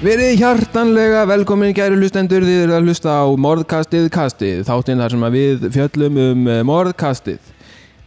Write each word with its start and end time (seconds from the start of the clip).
Verið 0.00 0.38
hjartanlega 0.40 1.26
velkomin 1.28 1.74
gæri 1.76 1.98
hlustendur. 1.98 2.40
Þið 2.40 2.62
eru 2.62 2.72
að 2.72 2.86
hlusta 2.88 3.18
á 3.20 3.28
morðkastið 3.36 4.06
kastið 4.14 4.62
þáttinn 4.64 5.02
þar 5.02 5.12
sem 5.12 5.26
við 5.34 5.66
fjöllum 5.74 6.20
um 6.22 6.46
uh, 6.48 6.60
morðkastið. 6.64 7.50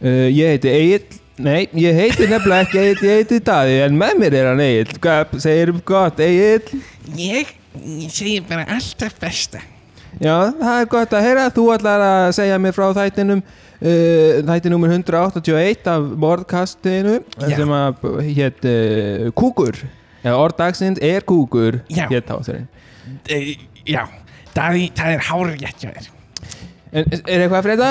Uh, 0.02 0.26
Ég 0.34 0.56
heiti 0.56 0.72
Egil 0.72 1.04
Nei, 1.34 1.66
ég 1.74 1.96
heiti 1.98 2.28
nefnilega 2.30 2.62
ekki 2.62 2.78
Egil, 2.78 3.06
ég 3.08 3.20
heiti 3.20 3.40
Daði 3.42 3.78
en 3.82 3.96
með 3.98 4.18
mér 4.20 4.36
er 4.38 4.48
hann 4.52 4.60
Egil 4.62 5.00
Hvað 5.02 5.32
segir 5.42 5.72
um 5.72 5.80
gott 5.86 6.20
Egil? 6.22 6.78
Ég, 7.18 7.50
ég 7.82 8.12
segi 8.14 8.36
bara 8.46 8.66
alltaf 8.76 9.16
besta. 9.18 9.64
Já, 10.22 10.54
það 10.60 10.78
er 10.78 10.88
gott 10.92 11.14
að 11.16 11.26
heyra. 11.26 11.48
Þú 11.50 11.64
ætlar 11.74 12.04
að 12.06 12.28
segja 12.38 12.58
mér 12.62 12.76
frá 12.76 12.86
þættinum 12.94 13.42
uh, 13.42 14.40
þætti 14.46 14.70
nummer 14.70 14.94
181 14.94 15.90
af 15.90 16.08
morðkastinu 16.22 17.18
Já. 17.18 17.48
sem 17.58 17.76
að 17.80 18.08
hétt 18.30 18.68
uh, 18.70 19.28
Kúkur. 19.34 19.82
Já, 20.22 20.32
orðdagsins 20.38 21.02
er 21.04 21.26
Kúkur 21.26 21.82
hétt 21.90 22.30
þátturinn. 22.30 22.70
E, 23.26 23.56
Já, 23.84 24.04
það, 24.54 24.84
það 24.96 25.16
er 25.16 25.26
hárið 25.32 25.64
rétt 25.66 25.82
hjá 25.82 25.90
þér 25.90 26.12
En 26.94 27.08
er 27.10 27.42
eitthvað 27.42 27.56
að 27.58 27.64
frétta? 27.66 27.86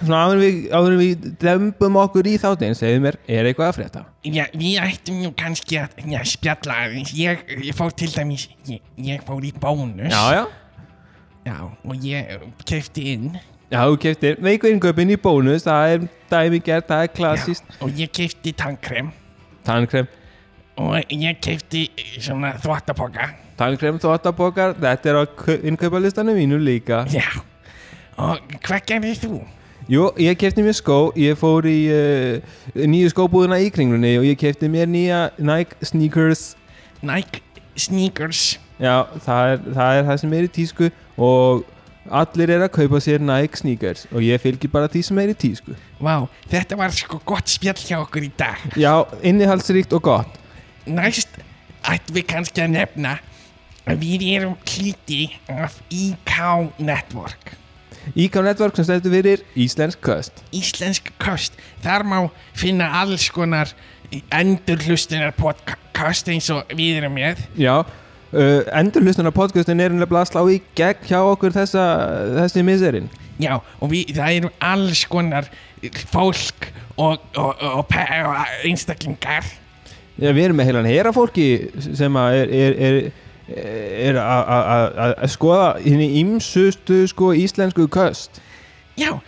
Svona 0.00 0.20
áður 0.26 0.40
við, 0.42 0.56
áður 0.74 0.94
við 0.98 1.26
dembum 1.38 1.98
okkur 2.00 2.26
í 2.26 2.32
þáttin, 2.42 2.74
segðu 2.78 3.02
mér, 3.04 3.18
er 3.30 3.46
eitthvað 3.46 3.68
að 3.68 3.76
frétta? 3.76 4.02
Já, 4.26 4.42
við 4.58 4.78
ættum 4.82 5.20
nú 5.22 5.30
kannski 5.38 5.78
að 5.78 6.00
já, 6.10 6.18
spjalla 6.26 6.78
aðeins 6.86 7.12
Ég, 7.14 7.44
ég 7.68 7.76
fór 7.78 7.94
til 7.94 8.10
dæmis, 8.10 8.48
ég, 8.66 8.82
ég 9.06 9.22
fór 9.28 9.46
í 9.46 9.52
bónus 9.62 10.10
já. 10.10 10.48
Já, 11.46 11.56
og 11.62 12.06
ég 12.06 12.32
kefti 12.66 13.06
inn 13.14 13.28
Já, 13.70 13.84
þú 13.84 14.00
keftir 14.02 14.40
veiku 14.42 14.66
innköpinn 14.66 15.14
í 15.14 15.20
bónus, 15.20 15.62
það 15.68 15.92
er 15.94 16.08
dæmi 16.32 16.58
gert, 16.66 16.88
það 16.90 17.04
er 17.06 17.12
klassíst. 17.14 17.76
Og 17.78 17.94
ég 18.02 18.10
kefti 18.10 18.50
tannkrem 18.58 19.12
Tannkrem, 19.62 20.10
Og 20.80 20.98
ég 21.14 21.38
kefti 21.44 21.84
svona 22.18 22.56
þvottapoka 22.58 23.30
tannkrem, 23.60 24.00
þvottabokar, 24.00 24.74
þetta 24.80 25.10
er 25.10 25.18
á 25.20 25.24
innkaupalistanum 25.68 26.38
mínu 26.38 26.60
líka. 26.62 27.02
Já, 27.12 27.28
og 28.20 28.54
hvað 28.60 28.86
gerðir 28.92 29.20
þú? 29.24 29.40
Jú, 29.90 30.06
ég 30.22 30.36
kefti 30.38 30.62
mér 30.62 30.76
skó, 30.78 30.98
ég 31.18 31.38
fór 31.40 31.66
í 31.66 31.78
uh, 31.90 32.58
nýju 32.76 33.10
skóbúðuna 33.10 33.58
í 33.58 33.70
kringlunni 33.74 34.12
og 34.20 34.26
ég 34.28 34.38
kefti 34.38 34.68
mér 34.70 34.86
nýja 34.90 35.22
Nike 35.40 35.78
sneakers. 35.82 36.52
Nike 37.02 37.40
sneakers 37.80 38.58
Já, 38.80 39.04
það 39.24 39.52
er, 39.52 39.62
það 39.76 39.98
er 39.98 40.06
það 40.08 40.18
sem 40.22 40.34
er 40.36 40.46
í 40.46 40.50
tísku 40.54 40.86
og 41.20 41.66
allir 42.20 42.52
er 42.54 42.64
að 42.64 42.72
kaupa 42.78 43.00
sér 43.02 43.20
Nike 43.24 43.60
sneakers 43.60 44.06
og 44.08 44.24
ég 44.24 44.40
fylgir 44.40 44.72
bara 44.72 44.88
því 44.90 45.02
sem 45.08 45.20
er 45.20 45.32
í 45.34 45.36
tísku. 45.42 45.76
Vá, 46.00 46.14
þetta 46.52 46.78
var 46.80 46.94
sko 46.96 47.20
gott 47.28 47.50
spjall 47.52 47.76
hjá 47.80 47.98
okkur 48.00 48.28
í 48.28 48.32
dag 48.40 48.62
Já, 48.80 48.94
innihaldsríkt 49.20 49.92
og 49.98 50.06
gott. 50.08 50.38
Næst 50.88 51.34
ættum 51.84 52.16
við 52.16 52.28
kannski 52.30 52.64
að 52.64 52.76
nefna 52.78 53.18
að 53.90 54.04
við 54.04 54.28
erum 54.36 54.56
hluti 54.64 55.26
af 55.50 55.80
IK 55.92 56.38
Network 56.78 57.56
IK 58.14 58.40
Network 58.44 58.76
sem 58.78 58.86
stættu 58.88 59.12
fyrir 59.12 59.44
Íslensk 59.58 60.02
Köst. 60.04 60.42
Íslensk 60.56 61.12
kost 61.22 61.56
Þar 61.84 62.06
má 62.08 62.18
finna 62.56 62.90
alls 63.00 63.28
konar 63.34 63.72
endurhlustunar 64.34 65.34
podcast 65.38 66.30
eins 66.32 66.50
og 66.52 66.70
við 66.74 67.00
erum 67.00 67.14
með 67.18 67.44
Já, 67.58 67.80
uh, 67.82 68.60
endurhlustunar 68.80 69.34
podcastin 69.36 69.80
er 69.80 69.94
nefnilega 69.94 70.24
að 70.24 70.30
slá 70.32 70.42
í 70.50 70.60
gegn 70.78 71.08
hjá 71.10 71.20
okkur 71.22 71.54
þessa, 71.54 71.86
þessi 72.40 72.66
miserinn. 72.66 73.10
Já, 73.40 73.54
og 73.80 73.92
við, 73.92 74.14
það 74.18 74.36
eru 74.40 74.52
alls 74.70 75.04
konar 75.08 75.48
fólk 76.10 76.68
og, 77.00 77.22
og, 77.38 77.54
og, 77.56 77.86
og 77.86 78.66
einstaklingar 78.68 79.46
Já, 80.20 80.34
við 80.36 80.42
erum 80.44 80.58
með 80.60 80.68
heilan 80.68 80.88
hera 80.90 81.12
fólki 81.16 81.46
sem 81.80 82.16
er, 82.20 82.50
er, 82.52 82.74
er, 82.76 82.96
er 83.56 84.14
að- 84.14 85.28
skoða 85.28 85.82
henni 85.84 86.08
ímsustu 86.22 87.02
sko 87.08 87.32
íslensku 87.34 87.86
köst. 87.88 88.40
Já, 88.98 89.18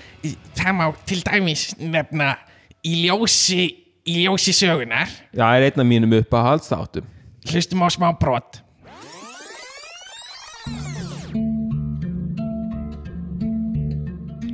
það 0.57 0.73
má 0.79 0.93
til 1.07 1.23
dæmis 1.25 1.75
nefna 1.79 2.37
í 2.85 3.07
ljósi, 3.07 3.75
í 4.07 4.25
ljósi 4.27 4.53
sögunar 4.53 5.09
Já, 5.35 5.47
er 5.57 5.69
einn 5.71 5.81
af 5.81 5.87
mínum 5.87 6.13
upp 6.19 6.31
að 6.35 6.45
haldsþáttum. 6.49 7.05
hlustum 7.51 7.83
á 7.83 7.89
smá 7.91 8.13
brot 8.19 8.62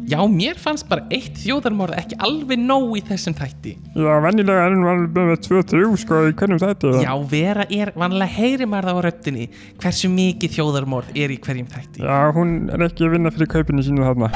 Já, 0.09 0.19
mér 0.33 0.57
fannst 0.57 0.87
bara 0.89 1.05
eitt 1.13 1.37
þjóðarmorð 1.43 1.99
ekki 2.01 2.17
alveg 2.25 2.61
nóg 2.63 2.95
í 2.97 3.03
þessum 3.05 3.35
þætti. 3.37 3.75
Já, 3.93 4.13
venjulega 4.25 4.63
er 4.65 4.73
hann 4.73 4.87
alveg 4.89 5.29
með 5.29 5.43
2-3 5.45 5.83
sko 6.01 6.21
í 6.31 6.35
hvernig 6.39 6.63
þetta 6.63 6.93
Já, 7.05 7.11
vera 7.29 7.67
er, 7.69 7.93
vanlega 7.99 8.33
heyri 8.39 8.69
maður 8.71 8.89
það 8.89 9.01
á 9.01 9.05
röddinni 9.09 9.49
hversu 9.83 10.09
mikið 10.15 10.55
þjóðarmorð 10.57 11.13
er 11.13 11.35
í 11.35 11.39
hverjum 11.45 11.69
þætti. 11.75 12.05
Já, 12.09 12.19
hún 12.39 12.55
er 12.73 12.87
ekki 12.89 13.05
að 13.05 13.15
vinna 13.19 13.35
fyrir 13.37 13.53
kaupinu 13.53 13.85
sínu 13.85 14.07
þarna 14.09 14.31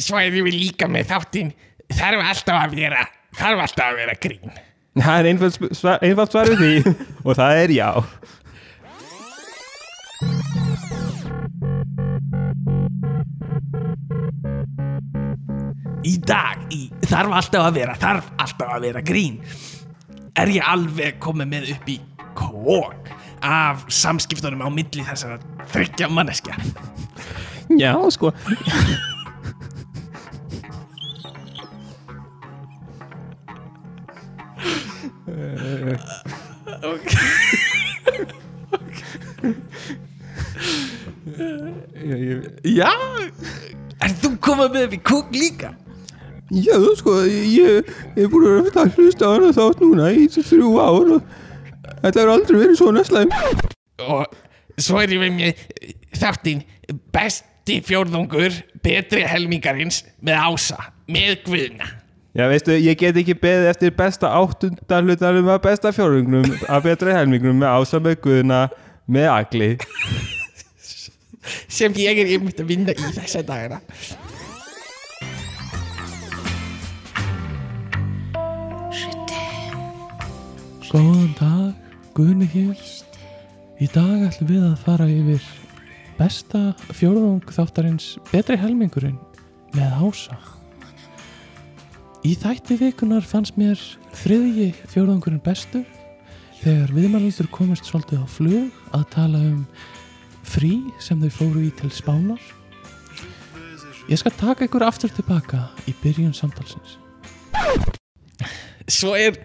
Svo 0.00 0.20
erum 0.20 0.46
við 0.50 0.58
líka 0.60 0.88
með 0.88 1.08
þáttinn 1.14 1.54
Þarf 1.96 2.26
alltaf 2.34 2.60
að 2.66 2.76
vera 2.78 3.06
Þarf 3.40 3.64
alltaf 3.66 3.86
að 3.90 3.98
vera 4.04 4.18
grín 4.20 4.52
Það 5.00 5.16
er 5.22 5.26
einfalt, 5.30 5.54
sp- 5.56 5.74
svar, 5.78 6.00
einfalt 6.04 6.32
svar 6.34 6.48
við 6.50 6.60
því 6.60 6.94
og 7.30 7.36
það 7.38 7.58
er 7.64 7.72
já. 7.76 7.88
Í 16.00 16.14
dag, 16.24 16.62
í 16.72 16.88
þarf 17.04 17.34
alltaf 17.36 17.66
að 17.66 17.76
vera 17.76 17.96
Þarf 18.00 18.30
alltaf 18.40 18.72
að 18.72 18.86
vera 18.86 19.02
grín. 19.04 19.40
Er 20.38 20.48
ég 20.54 20.64
alveg 20.64 21.18
komið 21.22 21.50
með 21.52 21.70
upp 21.76 21.90
í 21.92 21.98
kók 22.38 23.12
Af 23.44 23.86
samskiptunum 23.92 24.64
á 24.64 24.68
milli 24.72 25.04
þessara 25.04 25.40
Þryggja 25.72 26.10
manneskja? 26.12 26.56
Já, 27.78 27.94
sko. 28.10 28.32
Já 42.64 42.90
Er 44.00 44.14
þú 44.22 44.30
komið 44.40 44.76
með 44.76 44.96
í 44.96 45.00
kók 45.04 45.34
líka? 45.36 45.74
Já, 46.50 46.74
sko, 46.98 47.20
ég 47.28 47.84
ég 48.16 48.24
er 48.24 48.30
búin 48.32 48.46
að 48.48 48.56
vera 48.70 48.84
að 48.86 48.96
hlusta 48.98 49.28
á 49.28 49.30
hana 49.36 49.50
þátt 49.54 49.82
núna 49.84 50.08
í 50.16 50.24
þrjú 50.32 50.70
ár 50.82 51.12
og 51.18 51.20
þetta 52.00 52.22
er 52.24 52.32
aldrei 52.32 52.56
verið 52.56 52.80
svona 52.80 53.04
slæm. 53.06 53.34
Og 54.02 54.24
svo 54.80 54.98
er 55.02 55.14
ég 55.14 55.22
með 55.36 55.62
þáttinn 56.16 56.64
Besti 57.14 57.78
fjórðungur 57.86 58.56
Betri 58.82 59.22
helmingarins 59.28 60.00
Með 60.24 60.40
ása 60.40 60.90
Með 61.12 61.42
guðna 61.44 61.90
Já, 62.30 62.44
veistu, 62.46 62.76
ég 62.78 62.94
get 62.98 63.16
ekki 63.18 63.34
beðið 63.34 63.68
eftir 63.72 63.94
besta 63.98 64.28
áttunda 64.38 65.00
hlutanum 65.02 65.48
að 65.50 65.64
besta 65.64 65.90
fjórungnum 65.90 66.46
að 66.70 66.84
betra 66.84 67.16
helmingnum 67.16 67.58
með 67.58 67.72
ása 67.74 67.98
með 67.98 68.20
guðna 68.22 68.60
með 69.10 69.26
agli. 69.32 69.70
Sem 71.68 71.94
ég 72.00 72.20
er 72.20 72.34
einmitt 72.34 72.60
að 72.60 72.72
vinna 72.74 72.96
í 72.96 73.14
þessa 73.16 73.42
dagana 73.46 73.80
Góðan 80.90 81.34
dag, 81.38 81.74
Guðni 82.18 82.48
hér. 82.50 82.78
Í 83.78 83.86
dag 83.94 84.24
ætlum 84.26 84.48
við 84.48 84.64
að 84.66 84.80
fara 84.82 85.04
yfir 85.06 85.44
besta 86.18 86.72
fjórðung 86.98 87.46
þáttarins 87.46 88.16
betri 88.32 88.56
helmingurinn 88.58 89.20
með 89.76 89.94
ása. 90.02 90.34
Í 92.26 92.34
þætti 92.42 92.80
vikunar 92.80 93.22
fannst 93.22 93.54
mér 93.60 93.78
þriðji 94.18 94.72
fjórðungurinn 94.90 95.44
bestur 95.46 95.86
þegar 96.58 96.90
viðmælendur 96.98 97.52
komist 97.54 97.86
svolítið 97.86 98.26
á 98.26 98.28
flug 98.34 98.82
að 98.90 99.06
tala 99.14 99.44
um 99.46 99.62
frí 100.50 100.72
sem 101.02 101.20
þau 101.22 101.30
fóru 101.34 101.62
í 101.66 101.70
til 101.78 101.90
spánar. 101.94 102.40
Ég 104.10 104.18
skal 104.18 104.34
taka 104.34 104.66
ykkur 104.66 104.82
aftur 104.82 105.12
tilbaka 105.14 105.68
í 105.86 105.94
byrjun 106.02 106.34
samtalsins. 106.34 106.96
svo 108.90 109.14
er, 109.14 109.38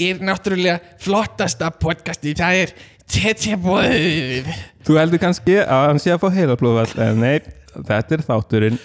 er 0.00 0.22
náttúrulega 0.24 0.80
flottasta 0.98 1.70
podcasti 1.70 2.34
það 2.38 2.62
er 2.64 2.74
Tete 3.10 3.56
Bóðið 3.60 4.50
Þú 4.86 4.98
heldur 4.98 5.22
kannski 5.22 5.56
að 5.62 5.86
hann 5.88 6.02
sé 6.02 6.12
að 6.14 6.22
fá 6.24 6.28
heilablóðvall, 6.34 6.92
en 7.06 7.22
nei, 7.22 7.40
þetta 7.74 8.16
er 8.16 8.26
þátturinn. 8.26 8.78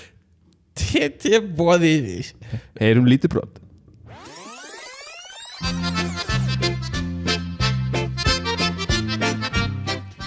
Tete 0.78 1.42
Bóðið 1.58 2.34
Heyrum 2.82 3.10
lítið 3.10 3.38
brot. 3.38 3.65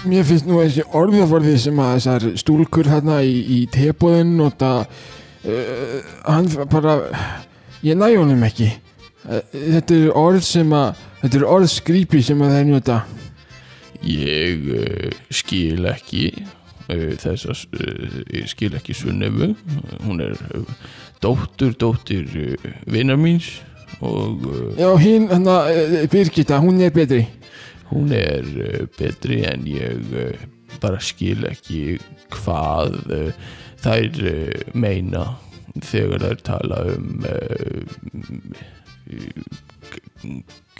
Mér 0.09 0.25
finnst 0.25 0.47
nú 0.49 0.57
þessi 0.63 0.83
orðaforði 0.97 1.55
sem 1.61 1.79
að 1.83 1.95
þessar 1.95 2.27
stúlkur 2.41 2.89
hérna 2.89 3.19
í, 3.21 3.35
í 3.45 3.59
tebóðin 3.69 4.35
nota 4.39 4.71
uh, 4.81 5.97
hann 6.25 6.49
bara 6.71 6.95
ég 7.85 7.97
næ 7.99 8.07
honum 8.15 8.41
ekki. 8.47 8.71
Uh, 9.27 9.43
þetta 9.53 9.97
eru 9.99 10.13
orð 10.17 10.45
sem 10.47 10.73
að 10.73 11.03
þetta 11.21 11.41
eru 11.41 11.49
orð 11.53 11.69
skrýpi 11.75 12.23
sem 12.25 12.41
að 12.41 12.55
þeir 12.57 12.69
nota. 12.71 12.99
Ég 14.01 14.71
uh, 14.79 15.19
skil 15.41 15.85
ekki 15.91 16.31
þess 16.89 17.45
að 17.45 17.81
ég 18.33 18.47
skil 18.49 18.71
ekki 18.73 18.95
Sunnefu 18.97 19.51
hún 20.07 20.23
er 20.25 20.39
dóttur 21.21 21.75
dóttir 21.77 22.25
uh, 22.33 22.69
vinnar 22.89 23.19
míns 23.21 23.59
og 24.01 24.41
Já, 24.79 24.89
hinn, 24.97 25.27
hérna, 25.29 25.59
uh, 25.69 26.07
Birgitta, 26.09 26.57
hún 26.63 26.81
er 26.81 26.89
betri 26.95 27.27
hún 27.89 28.13
er 28.15 28.45
uh, 28.45 28.85
betri 28.97 29.43
en 29.49 29.67
ég 29.69 30.13
uh, 30.13 30.47
bara 30.81 31.01
skil 31.03 31.45
ekki 31.49 31.99
hvað 32.35 32.97
uh, 33.15 33.31
þær 33.83 34.19
meina 34.75 35.25
þegar 35.85 36.25
þær 36.25 36.41
tala 36.47 36.79
um 36.95 37.23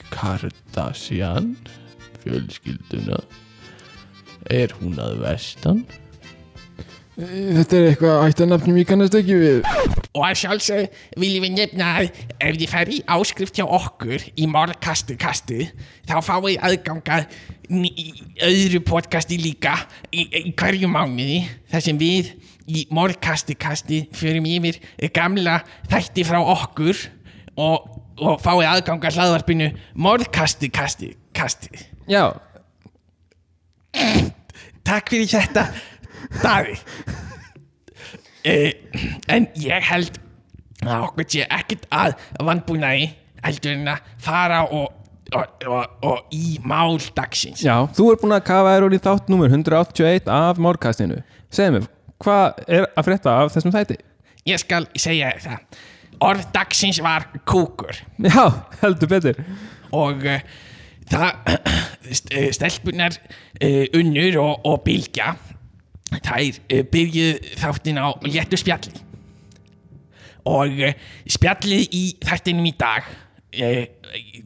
Kardashian 0.09 1.53
fjölskylduna 2.23 3.21
er 4.49 4.73
hún 4.79 4.99
að 5.01 5.21
vestan? 5.23 5.83
Þetta 7.19 7.75
er 7.75 7.85
eitthvað 7.89 8.21
ættanafnum 8.29 8.77
ég 8.79 8.87
kannast 8.87 9.15
ekki 9.17 9.35
við. 9.35 9.65
Og 10.15 10.21
að 10.23 10.37
sjálfsög 10.39 10.99
viljum 11.19 11.43
við 11.43 11.55
nefna 11.57 11.89
að 11.99 12.21
ef 12.39 12.59
þið 12.61 12.71
færi 12.71 12.95
í 12.95 13.03
áskrift 13.11 13.59
hjá 13.59 13.65
okkur 13.65 14.23
í 14.39 14.47
morðkastu 14.47 15.17
kastu 15.19 15.65
þá 16.07 16.15
fáið 16.23 16.63
aðganga 16.69 17.19
í 17.75 18.07
öðru 18.47 18.81
podcasti 18.87 19.39
líka 19.41 19.75
í, 20.15 20.23
í 20.23 20.53
hverju 20.55 20.87
mánuði 20.89 21.43
þar 21.69 21.85
sem 21.89 21.99
við 21.99 22.31
í 22.69 22.85
morðkastu 22.95 23.57
kasti 23.59 24.05
förum 24.15 24.47
yfir 24.47 24.79
gamla 25.11 25.59
þætti 25.91 26.23
frá 26.29 26.39
okkur 26.39 27.03
og, 27.59 27.89
og 28.15 28.39
fáið 28.45 28.69
aðganga 28.77 29.11
hlaðvarpinu 29.17 29.73
morðkastu 29.99 30.71
kasti 30.71 31.17
kasti. 31.35 31.75
Já, 32.09 32.31
Takk 34.89 35.11
fyrir 35.11 35.27
þetta 35.29 35.67
Daði 36.43 36.75
uh, 38.45 38.71
En 39.33 39.47
ég 39.59 39.89
held 39.89 40.19
að 40.85 41.03
okkur 41.09 41.27
sé 41.27 41.43
ekkert 41.51 41.87
að 41.91 42.15
vandbúnaði 42.47 43.09
heldur 43.43 43.73
en 43.75 43.89
að 43.91 44.05
fara 44.23 44.61
og, 44.67 44.93
og, 45.35 45.65
og, 45.67 45.97
og 46.07 46.35
í 46.35 46.57
mál 46.67 46.97
dagsins. 47.15 47.63
Já, 47.65 47.75
þú 47.95 48.11
er 48.13 48.19
búin 48.21 48.35
að 48.37 48.45
kafa 48.47 48.73
þér 48.75 48.85
úr 48.87 48.95
í 48.95 49.01
þátt 49.03 49.31
numur 49.31 49.51
181 49.51 50.31
af 50.31 50.59
morgkastinu 50.63 51.19
Segðu 51.51 51.79
mér, 51.79 51.85
hvað 52.23 52.63
er 52.69 52.87
að 52.93 53.07
frétta 53.09 53.35
af 53.41 53.53
þessum 53.55 53.73
þætti? 53.75 53.99
Ég 54.47 54.61
skal 54.61 54.85
segja 54.99 55.33
það. 55.43 55.79
Orð 56.29 56.47
dagsins 56.55 56.99
var 57.03 57.25
kúkur. 57.47 57.95
Já, 58.23 58.43
heldur 58.81 59.09
betur. 59.11 59.39
Og 59.95 60.23
uh, 60.27 60.39
það 61.11 61.53
st- 62.19 62.33
eh, 62.35 62.49
stelpunar 62.55 63.15
uh, 63.19 63.85
unnur 63.99 64.39
og, 64.43 64.67
og 64.69 64.83
bylgja 64.87 65.33
þær 66.17 66.59
uh, 66.59 66.83
byrjuð 66.93 67.47
þáttin 67.61 68.01
á 68.01 68.07
léttu 68.25 68.59
spjalli. 68.59 68.93
Og 70.49 70.83
uh, 70.83 70.93
spjallið 71.29 71.95
í 71.95 72.03
þættinum 72.25 72.69
í 72.69 72.75
dag 72.79 73.09
uh, 73.09 73.83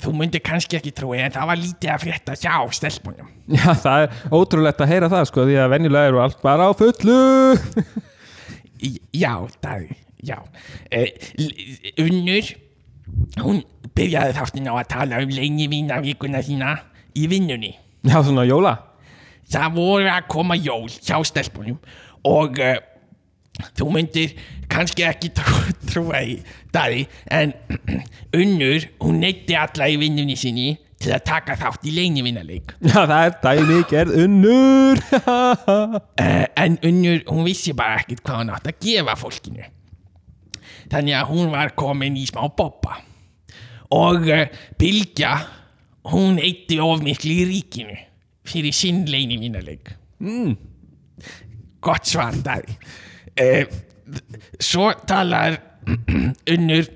þú 0.03 0.15
myndir 0.19 0.43
kannski 0.43 0.79
ekki 0.79 0.93
trúi 0.95 1.21
en 1.23 1.33
það 1.33 1.51
var 1.51 1.61
lítið 1.61 1.93
að 1.93 2.05
frétta 2.05 2.37
hjá 2.39 2.55
stelpunum. 2.79 3.29
Já, 3.47 3.69
það 3.75 4.05
er 4.05 4.17
ótrúlegt 4.39 4.83
að 4.83 4.93
heyra 4.93 5.11
það 5.11 5.29
sko 5.31 5.47
því 5.47 5.59
að 5.63 5.75
venjulega 5.75 6.11
eru 6.11 6.23
allt 6.23 6.41
bara 6.43 6.67
á 6.67 6.71
fullu. 6.75 7.19
Já, 9.15 9.33
það, 9.63 9.85
já. 10.19 10.37
Unnur 12.03 12.49
hún 13.43 13.61
byrjaði 13.95 14.35
þáttin 14.35 14.67
á 14.67 14.73
að 14.75 14.89
tala 14.91 15.21
um 15.23 15.31
lengi 15.31 15.67
vikuna 15.69 16.41
sína 16.43 16.73
í 17.15 17.27
vinnunni. 17.31 17.71
Já, 18.03 18.19
svona 18.19 18.43
jóla 18.43 18.75
það 19.53 19.77
voru 19.77 20.09
að 20.11 20.25
koma 20.31 20.57
jól 20.59 20.89
hjá 20.89 21.19
stelpunum 21.27 21.79
og 22.27 22.59
uh, 22.61 22.77
þú 23.77 23.89
myndir 23.93 24.33
kannski 24.71 25.05
ekki 25.07 25.33
trú, 25.37 25.59
trúa 25.89 26.23
í 26.25 26.39
daði 26.73 27.05
en 27.31 27.53
unnur, 28.41 28.89
hún 29.03 29.21
neytti 29.23 29.57
alla 29.59 29.89
í 29.91 29.99
vinnunni 30.01 30.37
sinni 30.39 30.73
til 31.03 31.11
að 31.11 31.25
taka 31.27 31.57
þátt 31.59 31.87
í 31.89 31.93
leinivinnarleik 31.97 32.75
Já, 32.89 33.03
það 33.03 33.17
er 33.19 33.33
dæmi 33.43 33.79
gerð 33.91 34.19
unnur. 34.23 35.01
Uh, 35.19 35.97
en 36.63 36.77
unnur, 36.79 37.23
hún 37.29 37.47
vissi 37.47 37.75
bara 37.77 37.99
ekkert 38.01 38.23
hvað 38.23 38.43
hún 38.43 38.53
átt 38.55 38.69
að 38.71 38.79
gefa 38.85 39.17
fólkinu. 39.19 39.67
Þannig 40.93 41.17
að 41.17 41.29
hún 41.31 41.51
var 41.51 41.73
komin 41.79 42.15
í 42.19 42.23
smá 42.29 42.45
boppa 42.55 43.01
og 43.93 44.25
uh, 44.31 44.47
Bylgja 44.79 45.35
hún 46.11 46.39
eitti 46.41 46.79
of 46.83 47.03
miklu 47.03 47.35
í 47.43 47.45
ríkinu 47.51 47.99
fyrir 48.47 48.75
sinn 48.75 49.05
leinivinnarleik 49.09 49.93
mm. 50.23 50.55
gott 51.83 52.09
svar 52.09 52.35
Daði 52.43 52.77
uh, 53.39 53.79
svo 54.59 54.91
talar 55.07 55.59
unnur 56.55 56.91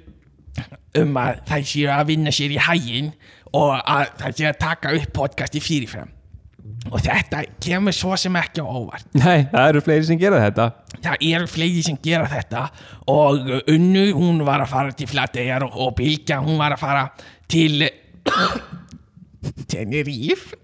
um 0.98 1.18
að 1.22 1.42
það 1.48 1.66
séu 1.72 1.90
að 1.94 2.06
vinna 2.12 2.34
sér 2.34 2.54
í 2.56 2.62
hægin 2.62 3.10
og 3.56 3.74
að 3.80 4.14
það 4.22 4.38
séu 4.38 4.48
að 4.50 4.62
taka 4.62 4.94
upp 4.98 5.12
podcasti 5.16 5.62
fyrirfram. 5.64 6.14
Og 6.88 7.02
þetta 7.04 7.42
kemur 7.64 7.96
svo 7.96 8.16
sem 8.20 8.36
ekki 8.40 8.64
á 8.64 8.68
óvart. 8.68 9.08
Nei, 9.18 9.48
það 9.52 9.70
eru 9.70 9.82
fleiri 9.84 10.08
sem 10.08 10.20
gera 10.20 10.40
þetta. 10.44 10.68
Það 11.04 11.26
eru 11.30 11.50
fleiri 11.52 11.84
sem 11.84 11.98
gera 12.04 12.30
þetta 12.32 12.64
og 13.12 13.52
unnu 13.74 14.06
hún 14.16 14.44
var 14.48 14.64
að 14.64 14.72
fara 14.72 14.96
til 14.96 15.10
Flateyjar 15.12 15.68
og, 15.68 15.76
og 15.84 15.94
Bilgja 16.00 16.40
hún 16.44 16.60
var 16.60 16.76
að 16.76 16.84
fara 16.84 17.04
til 17.52 17.88
Tenerife 19.72 20.58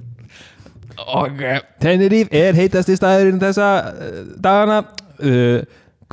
og 0.97 1.41
uh, 1.41 1.59
Tenerife 1.81 2.33
er 2.37 2.57
heitasti 2.57 2.97
staðurinn 2.99 3.41
þessa 3.41 3.69
uh, 3.91 4.19
dagana. 4.43 4.83
Uh, 5.19 5.61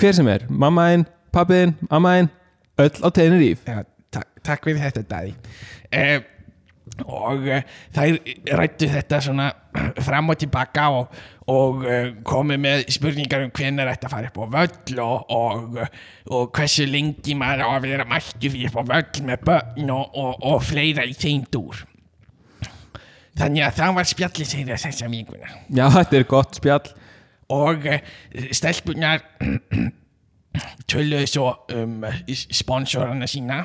Hver 0.00 0.14
sem 0.16 0.28
er, 0.32 0.46
mammaðinn, 0.48 1.02
pappiðinn, 1.34 1.74
mammaðinn 1.90 2.30
Öll 2.80 3.02
á 3.04 3.08
Tenerife. 3.12 3.66
Já, 3.68 3.82
takk, 4.14 4.28
takk 4.46 4.68
fyrir 4.68 4.84
þetta 4.86 5.02
Daði 5.10 5.34
eh, 5.92 6.22
og 7.04 7.44
eh, 7.48 7.66
þær 7.94 8.16
rættu 8.58 8.88
þetta 8.90 9.20
svona 9.24 9.50
fram 10.06 10.32
og 10.32 10.40
tilbaka 10.40 10.86
og, 10.96 11.20
og 11.52 11.84
komu 12.26 12.56
með 12.60 12.86
spurningar 12.94 13.44
um 13.44 13.52
hvenær 13.54 13.92
ætti 13.92 14.08
að 14.08 14.14
fara 14.14 14.30
upp 14.30 14.40
á 14.40 14.46
völl 14.56 15.02
og, 15.04 15.36
og, 15.36 15.78
og 16.30 16.50
hversu 16.56 16.88
lengi 16.88 17.36
maður 17.38 17.66
á 17.66 17.68
að 17.74 17.88
vera 17.88 18.08
mættu 18.08 18.52
fyrir 18.52 18.72
upp 18.72 18.80
á 18.80 18.84
völl 18.94 19.28
með 19.28 19.46
börn 19.50 19.94
og, 19.98 20.18
og, 20.24 20.44
og 20.54 20.66
fleira 20.66 21.06
í 21.06 21.16
þeim 21.16 21.44
dúr 21.52 21.84
þannig 23.38 23.64
að 23.66 23.78
það 23.78 23.96
var 23.98 24.08
spjallið 24.10 24.52
þeirra 24.54 24.78
þessa 24.80 25.08
vikuna 25.10 25.50
Já, 25.68 25.84
þetta 25.94 26.18
er 26.18 26.28
gott 26.30 26.58
spjall. 26.58 26.92
Og 27.50 27.86
uh, 27.90 27.98
stelpunar 28.54 29.24
töluðu 30.90 31.26
svo 31.30 31.50
um 31.74 32.06
sponsorana 32.28 33.28
sína. 33.30 33.64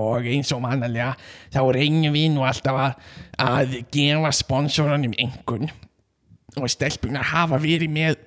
Og 0.00 0.26
eins 0.28 0.52
og 0.52 0.60
mannlega 0.60 1.14
þá 1.52 1.60
reynum 1.72 2.12
við 2.12 2.34
nú 2.34 2.44
alltaf 2.44 2.76
að, 2.76 2.98
að 3.40 3.76
gefa 3.92 4.32
sponsoranum 4.36 5.16
einhvern 5.16 5.70
og 6.58 6.66
stelpunar 6.68 7.30
hafa 7.30 7.60
verið 7.62 7.92
með 7.94 8.18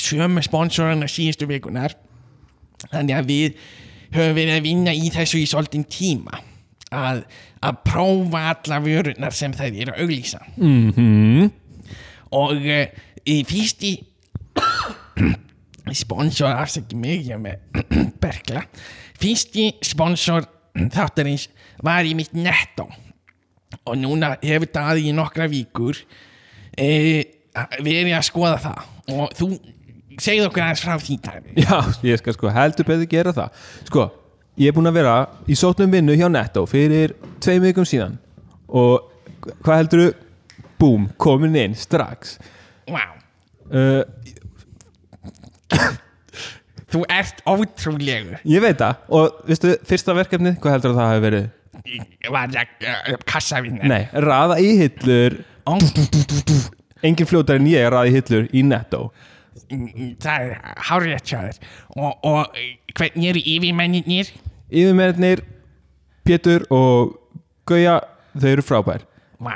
sömu 0.00 0.42
sponsorana 0.42 1.06
síðustu 1.10 1.46
vikunar. 1.50 1.94
Þannig 2.88 3.18
að 3.18 3.28
við 3.30 3.60
höfum 4.12 4.36
verið 4.36 4.56
að 4.56 4.66
vinna 4.66 4.94
í 4.96 5.10
þessu 5.12 5.42
í 5.42 5.46
svolítinn 5.48 5.86
tíma 5.88 6.40
að, 6.92 7.24
að 7.64 7.80
prófa 7.88 8.44
alla 8.52 8.78
vörunar 8.84 9.36
sem 9.36 9.54
þær 9.56 9.72
eru 9.72 9.94
að 9.94 10.04
auglýsa. 10.04 10.44
Mm 10.56 11.50
og 12.32 12.56
uh, 12.64 12.86
í 13.28 13.42
fyrsti 13.48 13.92
sponsor 16.02 16.54
afsaki 16.56 16.98
mig 16.98 17.28
ég 17.28 17.40
með 17.40 17.60
berkla. 18.22 18.64
Fyrsti 19.20 19.68
sponsor 19.84 20.48
þáttarins 20.72 21.48
var 21.84 22.08
í 22.08 22.14
mitt 22.18 22.32
netto. 22.36 22.88
Og 23.88 23.96
núna 23.98 24.34
hefur 24.42 24.70
það 24.72 25.02
í 25.02 25.12
nokkra 25.16 25.48
vikur 25.50 25.98
uh, 25.98 27.20
verið 27.84 28.16
að 28.16 28.26
skoða 28.28 28.58
það. 28.64 28.90
Og 29.12 29.36
þú 29.36 29.48
segð 30.22 30.46
okkur 30.48 30.64
aðeins 30.64 30.82
frá 30.84 30.96
því 31.00 31.16
Já, 31.64 31.78
ég 32.04 32.20
skal 32.20 32.36
sko 32.36 32.52
heldur 32.52 32.88
betur 32.88 33.08
gera 33.10 33.32
það. 33.36 33.62
Sko, 33.88 34.08
ég 34.60 34.68
er 34.68 34.76
búinn 34.76 34.90
að 34.90 34.98
vera 35.00 35.14
í 35.48 35.56
sótnum 35.58 35.92
vinnu 35.92 36.16
hjá 36.18 36.28
Netto 36.32 36.64
fyrir 36.68 37.14
tveim 37.42 37.64
vikum 37.64 37.86
síðan. 37.88 38.18
Og 38.68 39.08
hvað 39.64 39.80
heldur 39.82 40.04
þú? 40.04 40.12
Búm, 40.82 41.04
komin 41.20 41.54
inn 41.54 41.76
strax. 41.78 42.36
Wow. 42.90 43.12
uh, 43.70 44.02
þú 46.90 47.04
ert 47.06 47.38
ótrúlegur. 47.46 48.40
Ég 48.42 48.64
veit 48.64 48.80
það. 48.80 49.04
Og 49.14 49.44
veistu, 49.46 49.76
fyrsta 49.86 50.16
verkefnið, 50.18 50.56
hvað 50.62 50.74
heldur 50.76 50.96
það 50.98 51.12
hafi 51.12 51.26
verið? 51.28 51.50
var 52.30 52.50
það 52.52 52.86
uh, 52.86 53.16
kassavinnar 53.26 53.88
Nei, 53.90 54.02
raða 54.22 54.58
í 54.62 54.74
hillur. 54.82 55.38
Engin 57.02 57.26
fljótar 57.30 57.58
en 57.58 57.68
ég 57.70 57.86
er 57.86 57.94
aði 57.96 58.16
hillur 58.16 58.50
í 58.50 58.62
Netto 58.66 59.06
Það 59.72 60.46
er 60.46 60.54
hárrétt 60.88 61.28
hjá 61.32 61.38
þér. 61.46 61.58
Og, 61.96 62.28
og 62.28 62.56
hvernig 62.98 63.28
eru 63.32 63.42
yfirmenninir? 63.54 64.30
Yfirmennir, 64.72 65.42
Pétur 66.26 66.64
og 66.72 67.16
Gauja, 67.68 67.98
þau 68.36 68.48
eru 68.52 68.64
frábær. 68.66 69.04
Vá, 69.42 69.54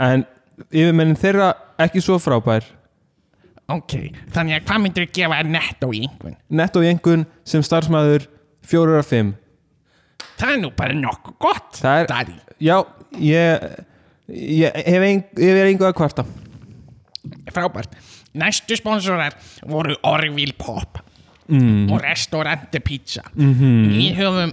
en 0.00 0.24
yfirmennin 0.70 1.18
þeirra 1.20 1.52
ekki 1.80 2.02
svo 2.04 2.18
frábær. 2.22 2.64
Ok 3.70 3.92
Þannig 4.34 4.56
að 4.56 4.64
hvað 4.66 4.80
myndir 4.82 5.04
gefa 5.14 5.36
netto 5.46 5.92
í 5.94 6.00
einhvern? 6.02 6.34
Netto 6.58 6.80
í 6.82 6.88
einhvern 6.90 7.22
sem 7.46 7.62
starfsmæður 7.62 8.24
fjórar 8.66 8.98
af 9.04 9.06
fimm. 9.12 9.28
Það 10.40 10.54
er 10.56 10.58
nú 10.64 10.70
bara 10.74 10.96
nokkuð 10.96 11.36
gott 11.38 11.78
Það 11.78 12.00
er- 12.02 12.08
Daði. 12.10 12.34
Já, 12.60 12.76
ég, 13.14 13.68
ég 14.26 14.74
hef, 14.74 15.04
ein, 15.06 15.22
hef 15.38 15.60
einhver 15.68 15.92
að 15.92 15.96
kvarta. 16.00 16.24
Frábært 17.54 17.94
Næstu 18.34 18.76
sponsorar 18.78 19.34
voru 19.66 19.96
Orville 20.06 20.54
Pop 20.58 21.00
og 21.50 21.96
Restaurante 22.04 22.78
Pizza. 22.80 23.24
Við 23.34 24.14
höfum 24.20 24.52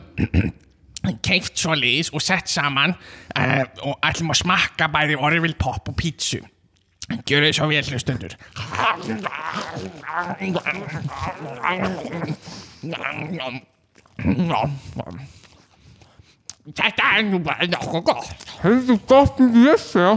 keift 1.24 1.60
svo 1.62 1.76
liðs 1.78 2.10
og 2.12 2.24
sett 2.26 2.50
saman 2.50 2.96
uh, 3.38 3.64
og 3.86 4.00
ætlum 4.04 4.34
að 4.34 4.42
smakka 4.42 4.90
bæði 4.92 5.20
Orville 5.22 5.56
Pop 5.60 5.92
og 5.92 5.96
pizzu. 6.00 6.42
Gjör 7.08 7.46
þið 7.46 7.54
svo 7.56 7.68
vel 7.72 7.86
hlustundur 7.88 8.34
Þetta 16.68 17.06
er 17.16 17.24
nú 17.30 17.40
bara 17.46 17.70
nokkuð 17.72 18.04
gott. 18.10 18.44
Helviti 18.60 18.98
gott 19.08 19.40
um 19.40 19.54
þessu. 19.56 20.10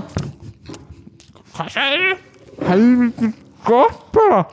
Hvað 1.54 1.70
sagðið 1.76 2.02
þið? 2.08 2.66
Helviti 2.66 3.30
gott 3.64 4.12
bara. 4.14 4.44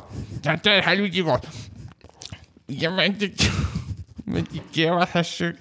Þetta 0.44 0.76
er 0.78 0.86
helviti 0.88 1.24
gott 1.26 1.48
Ég 2.68 2.92
myndi 2.92 3.32
myndi 4.32 4.62
gefa 4.76 5.08
þessu 5.14 5.54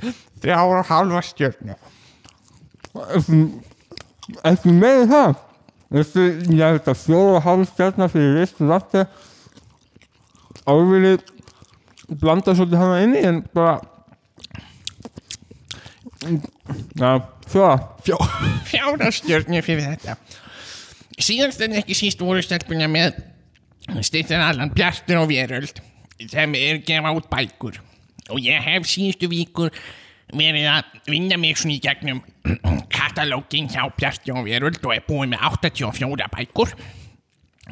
þrjára 0.42 0.82
og 0.82 0.88
hálfa 0.90 1.22
stjörnu 1.26 1.76
Ekki 4.46 4.72
með 4.74 5.04
það. 5.10 5.34
Þessu, 5.94 6.22
ég 6.50 6.62
held 6.64 6.88
að 6.90 6.96
fjóra 6.98 7.34
og 7.36 7.44
hálf 7.44 7.68
stjarnar 7.70 8.08
fyrir 8.10 8.32
ristu 8.40 8.66
latti. 8.66 9.04
Árvili 10.66 11.12
blanda 12.08 12.56
svolítið 12.56 12.82
hana 12.82 12.96
inni 13.04 13.22
en 13.28 13.38
bara... 13.54 13.76
Já, 16.98 17.12
fjóra. 17.46 17.76
Fjó, 18.02 18.18
fjára 18.72 19.12
stjörnu 19.14 19.62
fyrir 19.62 19.92
þetta 19.92 20.16
síðast 21.22 21.62
en 21.64 21.78
ekki 21.80 21.96
síst 21.96 22.20
voru 22.20 22.42
stelpunar 22.44 22.90
með 22.92 23.16
styrtin 24.04 24.42
allan 24.42 24.72
Bjartur 24.74 25.22
og 25.22 25.30
Veröld 25.30 25.80
sem 26.30 26.56
er 26.58 26.82
gefa 26.84 27.12
út 27.16 27.28
bækur. 27.30 27.78
Og 28.32 28.42
ég 28.42 28.60
hef 28.64 28.88
síðustu 28.90 29.28
vikur 29.30 29.72
verið 30.34 30.68
að 30.72 30.94
vinna 31.06 31.38
mig 31.38 31.58
svona 31.60 31.76
í 31.76 31.82
gegnum 31.84 32.22
katalógin 32.96 33.70
hjá 33.72 33.86
Bjartur 33.96 34.40
og 34.40 34.48
Veröld 34.48 34.80
og 34.82 34.94
er 34.96 35.04
búin 35.06 35.32
með 35.34 35.44
84 35.52 36.30
bækur. 36.34 36.74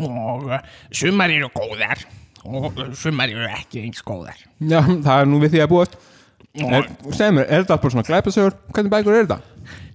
Og 0.04 0.48
uh, 0.50 0.58
sumar 0.94 1.30
eru 1.30 1.50
góðar 1.54 2.02
og 2.44 2.80
sumar 2.98 3.30
eru 3.30 3.46
ekki 3.48 3.84
eins 3.84 4.02
góðar. 4.04 4.38
Já, 4.58 4.80
það 4.82 5.14
er 5.20 5.30
nú 5.30 5.40
við 5.42 5.54
því 5.54 5.64
að 5.64 5.72
búast 5.72 6.00
Segð 6.54 7.32
mér, 7.34 7.48
er 7.48 7.64
þetta 7.64 7.80
bara 7.82 7.90
svona 7.90 8.06
glæpasögur? 8.06 8.54
Hvernig 8.74 8.92
bækur 8.92 9.16
er 9.16 9.24
þetta? 9.26 9.38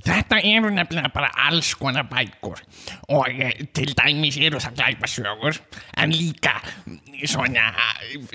Þetta 0.04 0.40
eru 0.44 0.72
nefnilega 0.76 1.12
bara 1.14 1.30
alls 1.48 1.70
konar 1.80 2.08
bækur 2.10 2.60
og 3.16 3.28
eh, 3.32 3.54
til 3.76 3.94
dæmis 3.96 4.38
eru 4.44 4.60
það 4.60 4.76
glæpasögur 4.80 5.60
en 6.04 6.16
líka 6.16 6.58
svona 7.24 7.70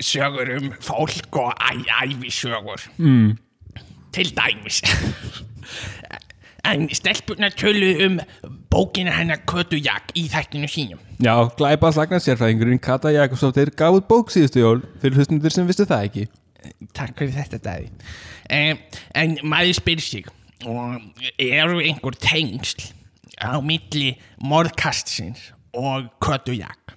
sögur 0.01 0.55
um 0.55 0.71
fólk 0.81 1.37
og 1.41 1.53
æ, 1.53 1.85
ævisögur 2.01 2.87
mm. 2.97 3.37
til 4.13 4.31
dæmis 4.37 4.81
en 6.71 6.87
stelpunar 6.97 7.53
töluðu 7.53 8.07
um 8.07 8.17
bókina 8.73 9.13
hennar 9.13 9.43
Kötu 9.45 9.77
Jak 9.77 10.15
í 10.17 10.25
þættinu 10.33 10.69
sínum 10.71 11.03
Já, 11.21 11.45
glæpa 11.57 11.93
slagnar 11.93 12.25
sérfræðingurinn 12.25 12.81
Kata 12.81 13.13
Jakobsdóttir 13.13 13.69
gaf 13.77 13.99
út 13.99 14.09
bók 14.09 14.33
síðustu 14.33 14.65
jól 14.65 14.81
fyrir 15.01 15.21
hlustundur 15.21 15.53
sem 15.53 15.69
vistu 15.69 15.85
það 15.85 16.09
ekki 16.09 16.27
Takk 16.95 17.19
fyrir 17.19 17.35
þetta 17.35 17.61
dagi 17.63 17.89
um, 17.91 18.81
En 19.15 19.37
maður 19.43 19.79
spyr 19.79 20.03
sig 20.03 20.31
eru 21.41 21.81
einhver 21.83 22.15
tengsl 22.21 22.89
á 23.37 23.59
milli 23.61 24.15
morðkastsins 24.41 25.51
og 25.75 26.07
Kötu 26.23 26.55
Jak 26.55 26.95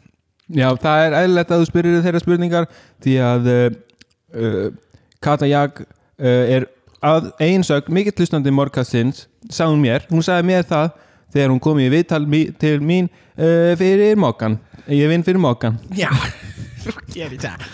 Já, 0.48 0.70
það 0.80 1.02
er 1.04 1.16
eðlilegt 1.18 1.50
að 1.52 1.60
þú 1.60 1.68
spyrir 1.68 2.04
þeirra 2.06 2.20
spurningar 2.22 2.68
því 3.04 3.16
að 3.20 3.48
uh, 3.52 4.68
Kata 5.20 5.48
Jak 5.50 5.82
uh, 5.82 5.87
er 6.25 6.68
að 7.04 7.28
einsögn 7.42 7.94
mikill 7.94 8.16
hlustandi 8.16 8.54
morgastins 8.54 9.26
sá 9.50 9.66
hún 9.68 9.82
mér, 9.82 10.06
hún 10.10 10.25
sagði 10.25 10.48
mér 10.48 10.64
það 10.66 10.94
þegar 11.34 11.52
hún 11.52 11.60
kom 11.62 11.82
í 11.82 11.90
viðtal 11.92 12.25
til 12.58 12.78
mín 12.82 13.10
uh, 13.10 13.75
fyrir 13.78 14.16
mokkan 14.18 14.56
ég 14.88 15.10
vinn 15.12 15.26
fyrir 15.26 15.42
mokkan 15.42 15.76
Já, 15.94 16.08
þú 16.82 16.96
gerir 17.12 17.42
það. 17.42 17.68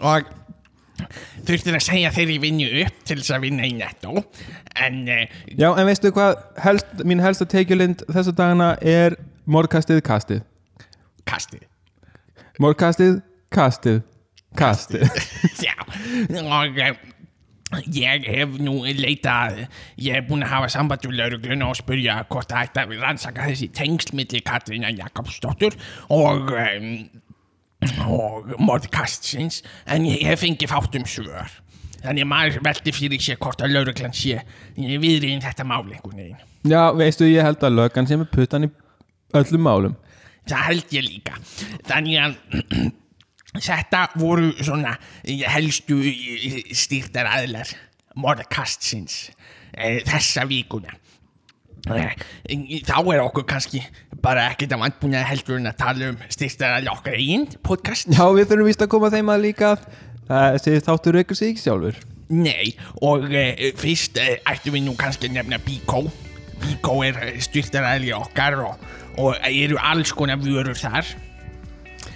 Og 0.00 0.32
þurftir 1.44 1.78
að 1.78 1.84
segja 1.86 2.12
þeirri 2.14 2.38
vinnu 2.42 2.68
upp 2.84 3.04
til 3.08 3.18
þess 3.20 3.34
að 3.36 3.46
vinna 3.46 3.68
í 3.68 3.74
netto. 3.78 4.24
En 4.84 5.02
uh, 5.08 5.22
Já, 5.52 5.68
en 5.70 5.88
veistu 5.88 6.12
hvað 6.14 6.40
helst, 6.64 6.96
mín 7.06 7.22
helsta 7.24 7.48
tekjulind 7.50 8.04
þessa 8.08 8.34
dagana 8.36 8.74
er 8.80 9.18
morgkastið 9.44 10.02
kastið. 10.06 10.44
Kastið. 11.28 11.64
Morgkastið 12.62 13.18
kastið. 13.54 14.02
Kastið. 14.54 15.08
Já, 15.66 15.74
og 16.44 16.78
uh, 16.78 16.94
ég 17.90 18.26
hef 18.28 18.56
nú 18.62 18.76
leitað 18.84 19.64
ég 20.00 20.18
hef 20.18 20.28
búin 20.28 20.44
að 20.44 20.52
hafa 20.52 20.70
samband 20.72 21.04
við 21.06 21.18
laurugluna 21.18 21.70
og 21.70 21.78
spurja 21.78 22.20
hvort 22.30 22.50
það 22.50 22.68
ætti 22.68 22.82
að 22.82 22.94
rannsaka 23.02 23.48
þessi 23.48 23.70
tengsl 23.74 24.40
Katrína 24.44 24.92
Jakobsdóttur 24.94 25.76
og 26.14 26.52
um, 26.52 26.90
og 28.06 28.54
morðkastsins 28.60 29.62
en 29.86 30.08
ég 30.08 30.24
hef 30.28 30.44
fengið 30.44 30.72
fátt 30.72 30.98
um 30.98 31.08
svör 31.08 31.58
þannig 32.04 32.24
að 32.26 32.30
maður 32.30 32.62
veldi 32.68 32.94
fyrir 32.94 33.22
sér 33.22 33.40
hvort 33.40 33.64
að 33.64 33.76
lauruglan 33.76 34.16
sé 34.16 34.40
viðriðin 34.76 35.44
þetta 35.44 35.66
máli 35.68 35.96
einhvern 35.96 36.20
veginn 36.22 36.50
Já, 36.64 36.94
veistu, 36.96 37.26
ég 37.28 37.44
held 37.44 37.60
að 37.64 37.76
löggan 37.76 38.08
sem 38.08 38.22
er 38.24 38.30
puttan 38.32 38.68
í 38.68 38.72
öllum 39.36 39.66
málum 39.66 39.96
Það 40.48 40.66
held 40.68 40.92
ég 40.92 41.06
líka. 41.06 41.38
Þannig 41.88 42.20
að 42.20 42.34
þetta 43.68 44.02
voru 44.20 44.50
svona 44.58 44.96
helstu 45.54 46.00
stýrtar 46.76 47.30
aðlar 47.30 47.70
morðkastsins 48.20 49.30
eh, 49.72 50.02
þessa 50.06 50.44
vikuna. 50.50 50.92
Eh, 51.92 52.14
Þá 52.86 52.96
er 53.12 53.20
okkur 53.26 53.44
kannski 53.48 53.82
bara 54.24 54.46
ekkert 54.52 54.72
að 54.72 54.80
vant 54.86 54.96
búin 55.02 55.16
að 55.18 55.26
heldur 55.28 55.58
en 55.58 55.68
að 55.68 55.76
tala 55.82 56.10
um 56.14 56.18
stýrtar 56.32 56.78
aðlar 56.78 56.96
okkar 56.96 57.18
einn 57.20 57.44
podcast. 57.66 58.08
Já, 58.08 58.24
við 58.32 58.48
þurfum 58.48 58.68
víst 58.70 58.84
að 58.86 58.92
koma 58.94 59.10
þeim 59.12 59.32
að 59.34 59.42
líka 59.44 59.74
þessi 60.30 60.78
þáttur 60.86 61.18
ykkur 61.20 61.36
sig 61.36 61.58
sjálfur 61.60 61.98
Nei, 62.32 62.70
og 63.04 63.26
eh, 63.36 63.74
fyrst 63.76 64.16
eh, 64.16 64.38
ættum 64.48 64.78
við 64.78 64.86
nú 64.86 64.94
kannski 64.96 65.28
að 65.28 65.34
nefna 65.36 65.58
Bíkó. 65.60 66.06
Bíkó 66.62 66.96
er 67.04 67.18
stýrtar 67.44 67.84
aðlar 67.84 68.22
okkar 68.24 68.56
og, 68.64 68.86
og 69.20 69.36
eru 69.50 69.76
alls 69.76 70.14
konar 70.16 70.40
vörur 70.40 70.78
þar. 70.78 71.04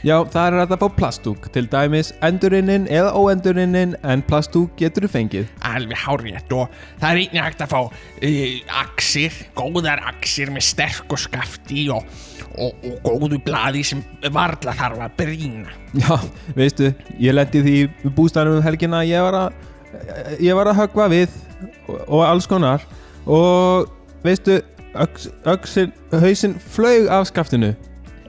Já, 0.06 0.14
það 0.30 0.44
er 0.44 0.56
hægt 0.60 0.72
að 0.76 0.82
fá 0.82 0.94
plastúk 0.94 1.46
til 1.54 1.64
dæmis 1.70 2.12
endurinnin 2.22 2.84
eða 2.86 3.10
óendurinnin 3.18 3.96
en 4.06 4.20
plastúk 4.22 4.76
getur 4.78 5.08
þú 5.08 5.10
fengið. 5.10 5.48
Alveg 5.66 5.98
hárétt 6.04 6.54
og 6.54 6.76
það 7.00 7.08
er 7.08 7.20
einnig 7.24 7.42
hægt 7.42 7.64
að 7.64 7.72
fá 7.72 7.80
uh, 7.82 8.76
axir, 8.84 9.40
góðar 9.58 10.04
axir 10.06 10.52
með 10.54 10.68
sterk 10.68 11.10
og 11.16 11.22
skafti 11.24 11.88
og, 11.90 12.06
og, 12.54 12.86
og 12.86 13.00
góðu 13.08 13.40
blaði 13.42 13.82
sem 13.90 14.04
varla 14.30 14.76
þarf 14.78 15.02
að 15.08 15.18
brýna. 15.18 15.74
Já, 15.98 16.14
veistu, 16.54 16.92
ég 17.18 17.34
lendi 17.34 17.64
því 17.66 17.76
í 17.82 18.14
bústæðanum 18.14 18.60
um 18.60 18.68
helgina 18.68 19.02
að 19.02 19.12
ég 19.16 19.26
var 19.26 19.40
að 19.42 20.38
ég 20.44 20.54
var 20.54 20.70
að 20.70 20.82
höggva 20.84 21.10
við 21.10 21.36
og, 21.88 22.00
og 22.06 22.24
alls 22.28 22.46
konar 22.46 22.86
og 23.26 23.90
veistu, 24.22 24.60
öx, 24.94 25.26
öxin, 25.48 25.92
hausinn 26.14 26.58
flög 26.70 27.10
af 27.10 27.26
skaftinu 27.32 27.74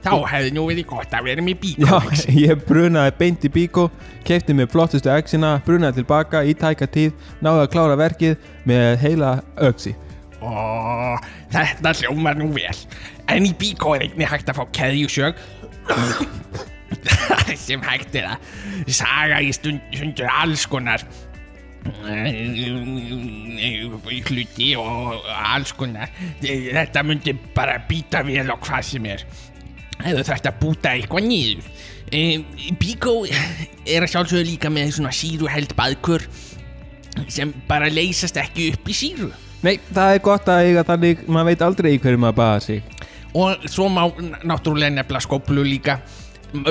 þá 0.04 0.12
hefði 0.32 0.52
nú 0.56 0.66
verið 0.68 0.86
gott 0.90 1.16
að 1.16 1.26
vera 1.30 1.44
með 1.44 1.58
bíkó 1.64 1.88
Já, 1.88 2.20
ég 2.34 2.66
brunaði 2.68 3.16
beint 3.18 3.46
í 3.46 3.52
bíkó 3.52 3.88
kefti 4.26 4.56
með 4.56 4.70
flottustu 4.74 5.12
öxina, 5.12 5.56
brunaði 5.66 6.00
tilbaka 6.00 6.44
í 6.44 6.54
tæka 6.58 6.88
tíð, 6.90 7.16
náði 7.44 7.66
að 7.66 7.72
klára 7.74 7.98
verkið 8.00 8.38
með 8.68 8.94
heila 9.04 9.34
öxi 9.70 9.96
og 10.40 11.26
þetta 11.52 11.92
hljómar 12.00 12.38
nú 12.40 12.50
vel. 12.54 12.76
En 13.30 13.46
í 13.46 13.54
bíkó 13.56 13.94
er 13.96 14.06
einnig 14.08 14.30
hægt 14.30 14.50
að 14.50 14.60
fá 14.60 14.64
keðjusög 14.76 15.40
sem 17.66 17.82
hægt 17.84 18.16
er 18.18 18.32
að 18.32 18.38
saga 18.90 19.40
í 19.44 19.50
stund, 19.54 19.82
stundur 19.94 20.30
alls 20.32 20.64
konar 20.70 21.04
eh, 22.08 22.40
hluti 24.30 24.72
og 24.80 25.28
alls 25.36 25.74
konar. 25.76 26.12
Þetta 26.42 27.04
myndi 27.06 27.36
bara 27.56 27.78
býta 27.88 28.24
vel 28.26 28.48
á 28.50 28.56
hvað 28.56 28.88
sem 28.90 29.08
er 29.12 29.24
Eða 30.06 30.24
þarft 30.30 30.48
að 30.50 30.60
búta 30.62 30.94
eitthvað 30.94 31.26
niður. 31.28 31.68
E, 32.10 32.20
Bíkó 32.80 33.20
er 33.28 34.04
að 34.04 34.12
sjálfsögðu 34.14 34.46
líka 34.48 34.70
með 34.72 34.94
svona 34.96 35.12
síruheld 35.14 35.76
baðkur 35.78 36.24
sem 37.30 37.52
bara 37.68 37.90
leysast 37.92 38.38
ekki 38.40 38.70
upp 38.74 38.90
í 38.90 38.96
síru. 38.96 39.30
Nei, 39.60 39.76
það 39.92 40.14
er 40.14 40.22
gott 40.24 40.48
að 40.48 40.70
eiga 40.70 40.86
þannig 40.88 41.26
maður 41.28 41.50
veit 41.50 41.64
aldrei 41.66 41.90
í 41.94 42.00
hverju 42.00 42.20
maður 42.22 42.38
baða 42.40 42.62
sig. 42.64 43.04
Og 43.36 43.68
svo 43.70 43.86
má 43.92 44.02
náttúrulega 44.42 44.94
nefnilega 44.94 45.26
skóplu 45.26 45.64
líka. 45.66 46.00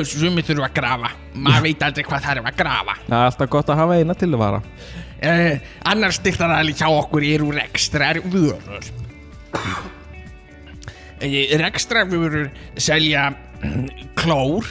Sumi 0.03 0.43
þurfa 0.43 0.67
að 0.67 0.73
grafa. 0.75 1.11
Maður 1.39 1.67
veit 1.69 1.85
aldrei 1.85 2.07
hvað 2.07 2.25
það 2.25 2.41
er 2.41 2.49
að 2.49 2.57
grafa. 2.59 2.97
Það 3.05 3.19
er 3.19 3.29
alltaf 3.29 3.51
gott 3.53 3.69
að 3.69 3.79
hafa 3.83 3.99
eina 4.01 4.17
til 4.19 4.31
að 4.33 4.41
vara. 4.41 4.63
Uh, 5.19 5.69
annar 5.91 6.15
styrtaræli 6.15 6.75
hjá 6.79 6.87
okkur 6.87 7.25
eru 7.27 7.53
rekstrar 7.55 8.21
vörur 8.23 8.91
uh, 11.19 11.39
rekstrar 11.61 12.09
vörur 12.11 12.49
selja 12.79 13.29
klór. 14.19 14.67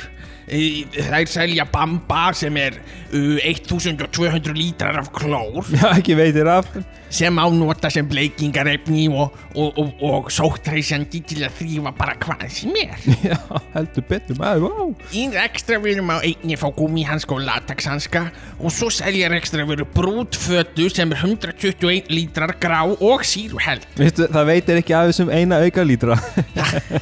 Uh, 0.49 0.85
þær 0.97 1.29
selja 1.29 1.67
bamba 1.69 2.31
sem 2.37 2.57
er 2.61 2.79
uh, 3.13 3.37
1200 3.45 4.55
lítrar 4.57 5.01
af 5.03 5.13
klór. 5.17 5.65
Já, 5.75 5.93
ekki 5.99 6.17
veitir 6.19 6.49
af 6.53 6.73
sem 7.11 7.39
á 7.41 7.47
nota 7.53 7.91
sem 7.93 8.07
bleikingarefni 8.09 9.07
og, 9.09 9.35
og, 9.55 9.79
og, 9.81 10.03
og 10.05 10.31
sóttreysandi 10.33 11.23
til 11.29 11.43
að 11.47 11.57
þrýfa 11.61 11.93
bara 11.99 12.17
hvað 12.21 12.45
sem 12.53 12.77
er 12.83 13.09
Já, 13.31 13.39
heldur 13.75 14.07
betur 14.09 14.41
maður, 14.41 14.69
vá 14.69 15.15
Í 15.17 15.25
ekstra 15.45 15.81
veru 15.83 16.05
má 16.07 16.19
einni 16.19 16.59
fá 16.61 16.69
gúmihanska 16.75 17.37
og 17.37 17.45
latexhanska 17.47 18.25
og 18.59 18.75
svo 18.75 18.91
selja 18.93 19.31
ekstra 19.37 19.67
veru 19.69 19.87
brútfötu 19.95 20.89
sem 20.93 21.13
er 21.13 21.23
121 21.23 22.09
lítrar 22.13 22.55
grá 22.61 22.81
og 22.89 23.25
síruheld. 23.27 23.85
Veistu, 23.99 24.27
það 24.33 24.49
veitir 24.53 24.81
ekki 24.81 24.97
af 24.97 25.11
þessum 25.11 25.33
eina 25.33 25.61
auka 25.65 25.85
lítra 25.87 26.17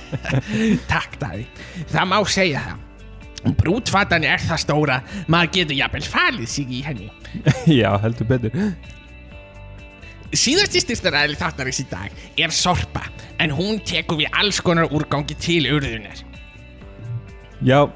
Takk 0.92 1.16
daði. 1.20 1.46
Það 1.92 2.10
má 2.10 2.18
segja 2.30 2.64
það. 2.66 2.82
Brútfatan 3.60 4.24
er 4.26 4.42
það 4.42 4.62
stóra, 4.64 5.00
maður 5.30 5.52
getur 5.54 5.78
jafnvel 5.78 6.06
falið 6.10 6.48
sig 6.50 6.72
í 6.74 6.82
henni. 6.86 7.10
Já, 7.80 7.92
heldur 8.02 8.26
betur 8.30 8.54
Síðasti 10.34 10.82
styrstaræðli 10.82 11.38
þáttarins 11.38 11.82
í 11.82 11.86
dag 11.90 12.24
er 12.40 12.54
Sorpa, 12.54 13.04
en 13.42 13.52
hún 13.54 13.78
tekur 13.86 14.18
við 14.20 14.32
alls 14.34 14.58
konar 14.64 14.90
úrgangi 14.90 15.36
til 15.38 15.62
urðunar. 15.70 16.24
Já, 17.66 17.86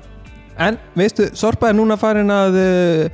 en 0.61 0.79
veistu, 0.97 1.31
Sorpa 1.37 1.71
er 1.71 1.77
núna 1.77 1.99
farin 2.01 2.31
að 2.33 2.61
uh, 2.61 3.09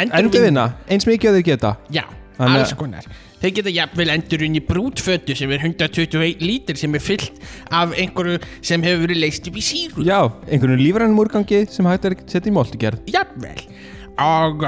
endurvinna 0.00 0.70
eins 0.90 1.06
mikið 1.06 1.30
að 1.30 1.36
þau 1.36 1.46
geta 1.50 1.74
Já, 1.94 2.04
Þannig 2.40 2.62
alls 2.62 2.72
konar. 2.78 3.08
Þeir 3.40 3.52
geta 3.56 3.72
jafnvel 3.72 4.12
endurunni 4.12 4.60
brútfötu 4.64 5.34
sem 5.36 5.52
er 5.52 5.62
121 5.64 6.42
lítir 6.44 6.76
sem 6.80 6.96
er 6.96 7.04
fyllt 7.04 7.38
af 7.72 7.92
einhverju 7.96 8.40
sem 8.64 8.84
hefur 8.84 9.06
verið 9.06 9.20
leist 9.22 9.48
upp 9.48 9.56
í 9.56 9.64
síru. 9.64 10.04
Já, 10.04 10.18
einhvern 10.48 10.80
lífrænum 10.80 11.20
úrgangi 11.22 11.62
sem 11.72 11.88
hægt 11.88 12.08
er 12.08 12.16
að 12.16 12.26
setja 12.32 12.52
í 12.52 12.56
moltugerð 12.56 13.08
Jafnvel. 13.12 13.62
Og 14.20 14.64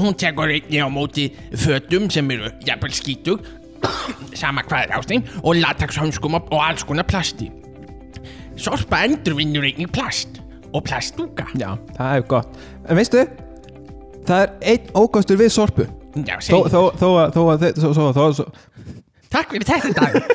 hún 0.00 0.14
tekur 0.18 0.50
einni 0.50 0.80
á 0.82 0.88
móti 0.90 1.28
fötum 1.54 2.08
sem 2.10 2.30
eru 2.34 2.48
jafnvel 2.66 2.94
skítug, 2.96 3.44
sama 4.34 4.64
hvað 4.66 4.86
er 4.88 4.94
ástein, 4.98 5.24
og 5.44 5.54
latexhönskum 5.60 6.34
og, 6.40 6.48
alls 6.64 6.82
konar 6.88 7.06
plasti. 7.06 7.50
Sorpa 8.56 9.02
endurvinnur 9.06 9.66
einni 9.68 9.86
plast 9.86 10.40
og 10.72 10.82
plastúka. 10.88 11.44
Já, 11.60 11.74
það 11.96 12.16
er 12.16 12.24
gott 12.28 12.56
En 12.88 12.96
veistu, 12.98 13.22
það 14.26 14.40
er 14.42 14.54
einn 14.72 14.90
ókostur 14.96 15.38
við 15.40 15.52
Sorpu 15.54 15.84
Já, 16.26 16.38
segjum. 16.40 16.66
þó, 16.72 16.80
að- 16.80 17.34
þó 17.36 17.42
að 17.52 17.66
þó, 17.76 18.22
þó, 18.40 18.46
Takk 19.30 19.50
fyrir 19.52 19.68
þetta 19.68 19.92
dag. 20.00 20.34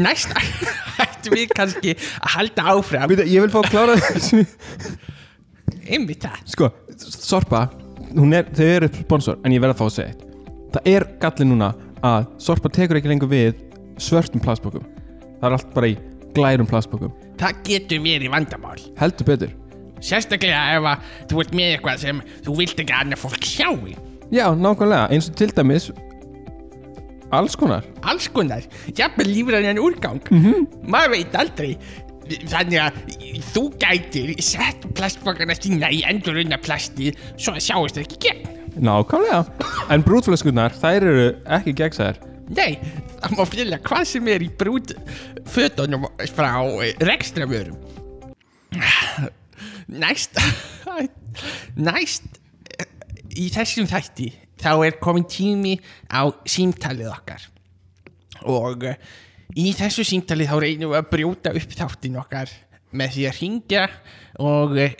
Næst 0.00 0.32
ættum 1.04 1.34
við 1.36 1.50
kannski 1.52 1.92
að 1.98 2.30
halda 2.36 2.62
áfram 2.72 3.10
Býta, 3.10 3.26
ég 3.28 3.42
vil 3.44 3.50
fá 3.52 3.60
að 3.60 3.70
klára 3.74 3.96
þessu 4.00 4.44
einmitt 5.90 6.22
það. 6.22 6.40
Sko, 6.54 6.68
Sorpa 7.00 7.66
er, 8.10 8.50
Þau 8.56 8.66
eru 8.66 8.90
sponsor, 9.00 9.38
en 9.44 9.54
ég 9.54 9.62
verð 9.62 9.76
að 9.76 9.80
fá 9.80 9.86
að 9.86 9.94
segja 9.96 10.12
eitt 10.12 10.26
Það 10.74 10.92
er 10.92 11.06
gallið 11.22 11.50
núna 11.50 11.72
að 12.06 12.28
Sorpa 12.42 12.70
tekur 12.72 13.00
ekki 13.00 13.10
lengur 13.12 13.30
við 13.30 13.64
svörtum 14.00 14.42
plastbókum 14.44 14.84
Það 15.40 15.48
er 15.48 15.56
allt 15.56 15.74
bara 15.74 15.90
í 15.90 15.96
glærum 16.36 16.68
plastbókum 16.70 17.14
Það 17.40 17.64
getur 17.64 18.02
verið 18.04 18.32
vandamál. 18.34 18.76
Heldur 19.00 19.28
betur 19.30 19.56
Sérstaklega 20.04 20.60
ef 20.76 20.86
að 20.88 21.08
þú 21.30 21.42
ert 21.42 21.56
með 21.56 21.74
eitthvað 21.74 22.04
sem 22.04 22.20
þú 22.44 22.54
vilt 22.60 22.78
ekki 22.80 22.94
að 22.94 23.02
annað 23.04 23.20
fólk 23.20 23.44
sjáu. 23.44 23.90
Já, 24.32 24.46
nákvæmlega, 24.56 25.10
eins 25.12 25.28
og 25.28 25.36
til 25.36 25.50
dæmis 25.52 25.90
Alls 27.36 27.56
konar 27.58 27.84
Alls 28.08 28.28
konar, 28.32 28.64
jafnvel 28.96 29.28
lífræðan 29.28 29.80
úrgang. 29.82 30.22
Maður 30.90 31.12
veit 31.14 31.36
aldrei. 31.38 31.74
Þannig 32.50 32.78
að 32.82 32.98
þú 33.50 33.64
gætir 33.82 34.32
sett 34.44 34.86
plastbokana 34.96 35.56
sína 35.58 35.90
í 35.92 36.02
endurunna 36.08 36.60
plasti 36.62 37.12
svo 37.36 37.56
að 37.56 37.64
sjáist 37.66 37.98
það 37.98 38.06
ekki 38.06 38.20
gegn. 38.26 38.56
Nákvæmlega 38.80 39.70
En 39.90 40.04
brútflöskunar, 40.06 40.74
þær 40.78 41.06
eru 41.10 41.24
ekki 41.58 41.74
gegnsæðar 41.80 42.20
Nei, 42.50 42.80
það 43.20 43.34
má 43.36 43.44
fylgja 43.46 43.78
hvað 43.86 44.04
sem 44.10 44.28
er 44.32 44.42
í 44.42 44.48
brút 44.58 44.92
fötunum 45.50 46.08
frá 46.34 46.50
rekstravörum. 47.06 47.76
Næst, 49.90 50.38
næst 51.86 52.26
í 53.38 53.46
þessum 53.54 53.86
þætti 53.90 54.32
þá 54.60 54.72
er 54.86 54.98
komin 55.02 55.26
tími 55.30 55.76
á 56.10 56.26
símtalið 56.42 57.12
okkar 57.14 57.46
og 58.50 58.86
eh, 58.88 58.98
í 59.58 59.72
þessu 59.78 60.04
símtalið 60.06 60.50
þá 60.52 60.56
reynum 60.62 60.92
við 60.92 61.00
að 61.00 61.10
brjóta 61.14 61.54
upp 61.58 61.74
þáttin 61.78 62.20
okkar 62.20 62.52
með 62.90 63.16
því 63.16 63.26
að 63.30 63.40
ringja 63.40 63.82
og 64.42 64.78
eh, 64.82 64.94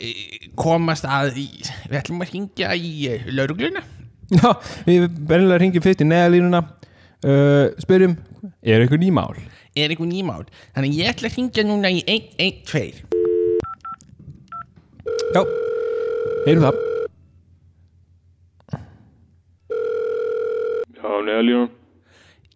komast 0.59 1.07
að 1.11 1.41
í, 1.43 1.47
við 1.91 2.01
ætlum 2.01 2.23
að 2.23 2.35
ringja 2.35 2.75
í 2.79 2.93
uh, 3.11 3.31
laurugluna 3.35 3.83
Já, 4.31 4.51
við 4.87 5.09
bernilega 5.27 5.59
ringjum 5.59 5.83
fyrst 5.83 6.05
í 6.05 6.07
neðalínuna 6.07 6.61
uh, 6.63 7.67
Spyrjum, 7.83 8.15
er 8.63 8.85
eitthvað 8.85 9.03
nýmál? 9.03 9.41
er 9.79 9.93
einhver 9.93 10.09
nýmál? 10.11 10.45
Þannig 10.75 10.95
að 10.95 11.01
ég 11.01 11.11
ætla 11.13 11.31
að 11.31 11.37
ringja 11.39 11.65
núna 11.67 11.91
í 11.95 12.01
112 12.07 13.19
Já, 15.31 15.43
heyrum 16.47 16.65
það. 16.67 16.79
Já, 21.01 21.11
neðalíðan. 21.27 21.69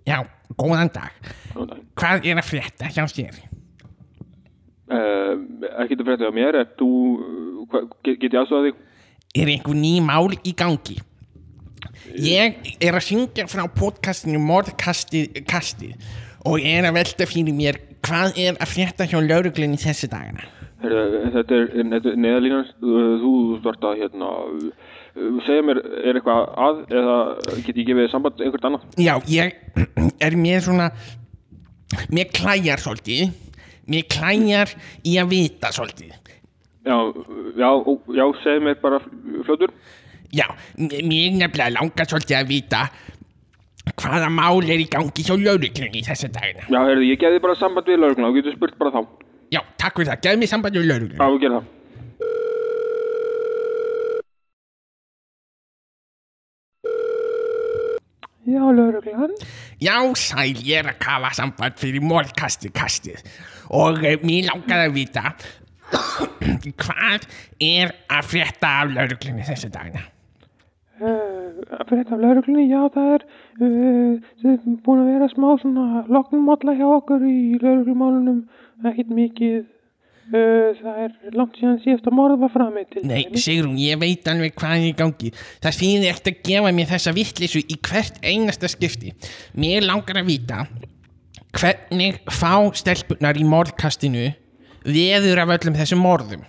já, 0.04 0.18
góðan 0.59 0.92
dag 0.94 1.12
Góðan 1.54 1.72
dag. 1.72 1.83
hvað 2.00 2.28
er 2.30 2.40
að 2.40 2.48
frétta 2.50 2.90
hjá 2.92 3.04
þér? 3.09 3.40
Uh, 4.85 5.33
ekki 5.83 5.96
að 5.96 6.07
frétta 6.11 6.28
á 6.28 6.35
mér, 6.37 6.61
er 6.61 6.70
þú, 6.78 6.90
hva, 7.72 7.87
get, 8.04 8.20
ég 8.20 8.38
aðstofað 8.42 8.68
þig? 8.68 8.83
er 9.35 9.50
einhver 9.50 9.78
ný 9.78 9.94
mál 10.04 10.30
í 10.44 10.52
gangi 10.57 11.00
ég 12.20 12.61
er 12.85 12.94
að 12.94 13.07
syngja 13.09 13.46
frá 13.50 13.64
podcastinu 13.72 14.38
Mordkastið 14.42 15.40
kastið, 15.50 15.96
og 16.46 16.61
er 16.61 16.87
að 16.87 16.98
velta 17.00 17.26
fyrir 17.28 17.57
mér 17.57 17.80
hvað 18.04 18.38
er 18.40 18.59
að 18.61 18.72
frétta 18.74 19.09
hjá 19.09 19.18
lauruglunni 19.24 19.80
þessi 19.80 20.11
Heyrðu, 20.85 21.20
Þetta 21.33 21.57
er, 21.57 21.70
er 21.80 22.18
neðalíðan, 22.20 22.66
þú 23.22 23.33
að 23.88 24.02
hérna, 24.02 24.30
segja 25.46 25.62
mér, 25.66 25.79
er 26.05 26.18
eitthvað 26.18 26.42
að 26.66 26.81
eða 27.00 27.16
get 27.66 27.77
ég 27.79 27.87
gefið 27.90 28.11
samband 28.12 28.40
einhvert 28.42 28.68
annað? 28.70 28.87
já, 28.98 29.14
ég 29.31 29.55
er 30.27 30.37
mér 30.40 30.64
svona 30.64 30.90
mér 32.11 32.31
klæjar 32.35 32.83
svolítið 32.83 33.31
mér 33.90 34.07
klæjar 34.11 34.72
í 35.07 35.16
að 35.22 35.33
vita 35.37 35.70
svolítið 35.74 36.20
Já, 36.85 36.96
já, 37.57 37.68
já, 38.12 38.24
segja 38.42 38.61
mér 38.61 38.74
bara 38.83 38.98
fljótur. 39.46 39.70
Já, 40.37 40.44
mér 40.77 41.31
nefnilega 41.38 41.70
langar 41.79 42.05
svolítið 42.11 42.37
að 42.37 42.50
vita 42.50 42.81
hvaða 44.03 44.29
mál 44.29 44.61
er 44.68 44.83
í 44.83 44.85
gangi 44.92 45.24
hjá 45.24 45.33
lauruglunni 45.33 46.03
þessa 46.05 46.29
dagina. 46.35 46.66
Já, 46.68 46.81
heyrðu, 46.85 47.07
ég 47.09 47.20
gefði 47.22 47.40
bara 47.40 47.57
samband 47.57 47.88
við 47.88 48.03
laurugluna 48.03 48.29
og 48.29 48.37
getur 48.37 48.57
spurt 48.59 48.77
bara 48.81 48.92
þá. 48.98 49.00
Já, 49.57 49.62
takk 49.81 49.96
fyrir 49.96 50.11
það. 50.12 50.20
Gefðu 50.27 50.42
mér 50.42 50.53
samband 50.53 50.77
við 50.77 50.85
Já, 50.85 50.90
lauruglunni. 50.92 51.31
við 51.33 51.40
gerum 51.46 51.57
það. 51.57 51.72
Já, 58.44 58.61
lauruglan. 58.61 59.30
Já, 59.80 59.96
sæl, 60.20 60.59
ég 60.61 60.83
er 60.83 60.90
að 60.90 60.98
kafa 61.00 61.30
samband 61.33 61.78
fyrir 61.80 62.04
mólkastið 62.04 62.74
kastið 62.76 63.22
og 63.72 64.02
eh, 64.04 64.18
mér 64.20 64.50
langar 64.50 64.85
að 64.85 64.98
vita 64.98 65.30
hvað 66.83 67.24
er 67.64 67.94
að 68.12 68.28
frétta 68.28 68.72
af 68.83 68.92
lauruglunni 68.92 69.46
þessa 69.46 69.70
dagina. 69.72 70.04
Uh, 71.00 71.57
fyrir 71.88 72.02
þetta 72.02 72.16
af 72.16 72.20
lauruglunni, 72.22 72.66
já, 72.68 72.83
það 72.94 73.14
er 73.14 73.24
uh, 73.64 74.68
búin 74.85 75.02
að 75.02 75.11
vera 75.14 75.30
smá 75.33 75.48
svona 75.62 76.04
loknumotla 76.12 76.76
hjá 76.76 76.87
okkur 76.98 77.24
í 77.24 77.38
lauruglumálunum, 77.62 78.44
ekkert 78.85 79.14
mikið. 79.22 79.62
Uh, 80.24 80.72
það 80.78 81.00
er 81.02 81.34
langt 81.37 81.58
síðan 81.60 81.80
síðasta 81.82 82.12
morð 82.14 82.38
var 82.40 82.52
framið 82.54 82.87
til 82.94 83.02
Nei. 83.04 83.26
Sigrún, 83.37 83.74
ég 83.76 83.98
veit 84.00 84.24
alveg 84.30 84.54
hvað 84.56 84.78
er 84.78 84.87
í 84.88 84.94
gangi. 84.96 85.32
Það 85.60 85.78
þýðir 85.82 86.14
eftir 86.14 86.34
að 86.34 86.46
gefa 86.48 86.72
mér 86.78 86.88
þessa 86.94 87.12
vittlisu 87.18 87.60
í 87.60 87.76
hvert 87.84 88.16
einasta 88.24 88.70
skipti. 88.72 89.12
Mér 89.60 89.84
langar 89.84 90.22
að 90.22 90.30
vita 90.32 90.64
hvernig 91.54 92.22
fá 92.32 92.56
stelpunar 92.74 93.37
í 93.37 93.44
morðkastinu 93.46 94.30
veður 94.84 95.44
af 95.44 95.54
öllum 95.58 95.76
þessum 95.78 96.02
morðum 96.04 96.48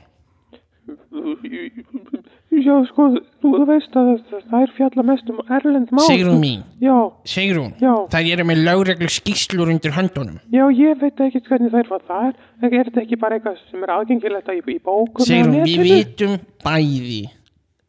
Já, 2.66 2.74
sko, 2.90 3.06
þú 3.44 3.52
veist 3.70 3.96
að 4.00 4.12
það 4.50 4.56
er 4.64 4.74
fjalla 4.78 5.04
mest 5.06 5.32
um 5.32 5.42
erlend 5.58 5.92
mál. 5.94 6.06
Sigrún 6.08 6.40
mín, 6.42 6.64
Já, 6.82 6.96
Sigrún 7.30 7.74
Já. 7.82 7.94
það 8.14 8.30
eru 8.34 8.46
með 8.50 8.62
lögreglu 8.66 9.10
skýslur 9.14 9.72
undir 9.74 9.94
höndunum 9.96 10.40
já, 10.54 10.64
ég 10.74 11.02
veit 11.02 11.26
ekki 11.28 11.44
hvernig 11.48 11.74
það 11.74 11.82
er 11.84 11.90
hvað 11.92 12.06
það 12.10 12.28
er. 12.30 12.38
Er 12.66 12.78
þetta 12.90 13.04
ekki 13.04 13.20
bara 13.22 13.40
eitthvað 13.40 13.60
sem 13.72 13.84
er 13.86 13.96
aðgengilegt 13.96 14.54
í, 14.54 14.62
í 14.76 14.80
bókum? 14.82 15.26
Sigrún, 15.28 15.60
við 15.66 15.84
vitum 15.86 16.38
bæði 16.66 17.20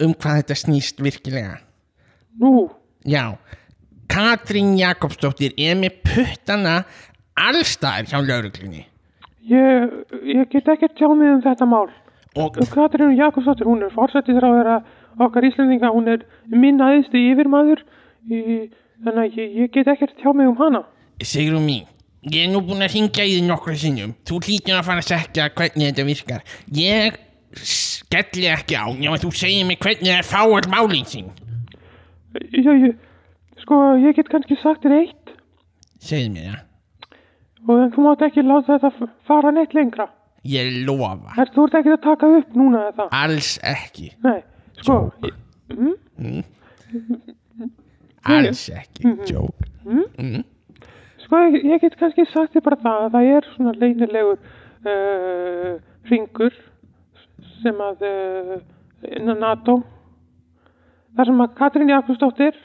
um 0.05 0.13
hvað 0.13 0.43
þetta 0.43 0.59
snýst 0.65 1.01
virkilega 1.01 1.63
Nú, 2.41 2.69
Já, 3.07 3.39
Katrín 4.11 4.75
Jakobsdóttir 4.77 5.57
er 5.57 5.79
með 5.81 6.03
puttana 6.05 6.83
allstaðar 7.37 8.11
hjá 8.11 8.21
lauruglunni 8.21 8.85
ég, 9.47 9.95
ég 10.27 10.49
get 10.51 10.69
ekki 10.75 10.91
tjá 10.99 11.09
mig 11.15 11.31
um 11.37 11.43
þetta 11.45 11.69
mál. 11.69 11.89
Og 12.37 12.57
Katrín 12.73 13.17
Jakobsdóttir, 13.17 13.67
hún 13.69 13.83
er 13.87 13.93
fórsættisráðara 13.95 14.81
okkar 15.25 15.47
Íslandinga, 15.49 15.91
hún 15.95 16.09
er 16.13 16.25
minn 16.53 16.83
aðeinslu 16.85 17.23
yfirmaður, 17.33 17.83
þannig 18.29 19.23
að 19.23 19.39
ég, 19.41 19.55
ég 19.63 19.71
get 19.75 19.89
ekki 19.93 20.11
tjá 20.21 20.33
mig 20.37 20.51
um 20.51 20.59
hana. 20.61 20.83
Sigrún 21.25 21.65
mín, 21.65 21.87
ég 22.29 22.45
er 22.45 22.53
nú 22.53 22.61
búin 22.67 22.85
að 22.85 22.93
hringja 22.97 23.25
í 23.25 23.39
þið 23.39 23.49
nokkru 23.49 23.77
sinnum. 23.81 24.13
Þú 24.29 24.43
hlýtur 24.45 24.77
að 24.77 24.89
fara 24.91 25.05
að 25.05 25.11
sekja 25.13 25.49
hvernig 25.57 25.91
þetta 25.91 26.07
virkar. 26.11 26.45
Ég 26.77 27.17
skelli 27.65 28.49
ekki 28.53 28.77
á 28.77 28.87
nema 28.93 29.17
þú 29.23 29.33
segir 29.33 29.65
mig 29.69 29.81
hvernig 29.81 30.11
það 30.11 30.21
er 30.21 30.29
fáall 30.29 30.71
málinn 30.73 31.09
sín. 31.09 31.33
Já, 32.53 32.73
ég, 32.77 32.97
sko, 33.63 33.81
ég 34.03 34.17
get 34.19 34.29
kannski 34.29 34.59
sagt 34.61 34.85
þér 34.85 34.99
eitt. 35.01 35.37
Segir 36.05 36.29
mér 36.35 36.51
það, 36.51 36.67
og 37.67 37.95
þú 37.95 38.05
mátt 38.05 38.27
ekki 38.29 38.45
láta 38.45 38.77
þetta 38.77 39.09
fara 39.27 39.55
neitt 39.55 39.73
lengra. 39.75 40.11
Ég 40.51 40.83
lofa. 40.89 41.33
Er, 41.37 41.51
þú 41.55 41.67
ert 41.69 41.79
ekki 41.81 41.95
að 41.95 42.03
taka 42.07 42.31
upp 42.41 42.59
núna 42.59 42.83
eða 42.89 42.97
það? 42.99 43.09
alls 43.21 43.51
ekki. 43.73 44.11
Nei, 44.27 44.39
sko, 44.81 44.99
alls 48.37 48.69
ekki, 48.75 49.17
joke. 49.31 49.71
Sko 51.27 51.43
ég, 51.43 51.59
ég 51.67 51.83
get 51.83 51.99
kannski 51.99 52.27
sagt 52.31 52.55
þér 52.55 52.65
bara 52.69 52.81
það 52.85 53.05
að 53.05 53.13
það 53.17 53.29
er 53.35 53.51
svona 53.55 53.75
leynilegur 53.81 54.39
uh, 54.87 55.73
ringur 56.11 56.55
sem 57.63 57.81
að 57.83 58.05
uh, 58.07 58.57
innan 59.17 59.43
NATO. 59.43 59.81
Þar 61.17 61.31
sem 61.31 61.43
að 61.43 61.55
Katrín 61.59 61.91
Jakobsdóttir 61.91 62.59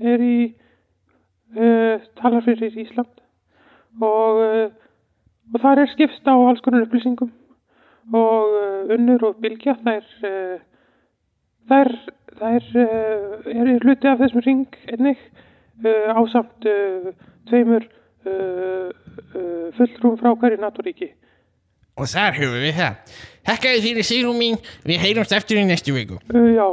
er 0.00 0.24
í 0.24 0.36
uh, 1.54 2.04
talar 2.18 2.44
fyrir 2.46 2.78
Ísland. 2.82 3.12
Og, 3.98 4.42
og 5.54 5.60
þar 5.62 5.82
er 5.82 5.92
skipst 5.92 6.28
á 6.28 6.34
alls 6.34 6.62
konar 6.64 6.86
upplýsingum. 6.86 7.30
Og 8.08 8.54
uh, 8.56 8.94
unnur 8.94 9.26
og 9.28 9.40
bylgja 9.42 9.76
þær 9.84 10.04
uh, 10.24 10.58
þær, 11.68 11.92
þær 12.40 12.68
uh, 12.84 13.52
er 13.52 13.72
hluti 13.84 14.08
af 14.08 14.20
þessum 14.22 14.44
ring 14.46 14.78
einnig 14.88 15.20
uh, 15.84 16.16
ásamt 16.16 16.68
uh, 16.68 17.10
tveimur 17.50 17.84
uh, 17.84 18.88
uh, 18.88 19.68
fulltrúum 19.76 20.16
frá 20.20 20.32
hverju 20.34 20.60
naturíki. 20.62 21.12
og 21.98 22.06
þar 22.06 22.36
höfum 22.38 22.62
við 22.62 22.76
það. 22.78 23.16
Þakkaði 23.48 23.80
fyrir 23.82 24.06
Sigrún 24.06 24.38
mín, 24.38 24.58
við 24.86 25.00
heyrumst 25.02 25.32
eftir 25.34 25.58
í 25.58 25.64
næstu 25.66 25.94
viku. 25.96 26.20
Uh, 26.30 26.52
já, 26.54 26.66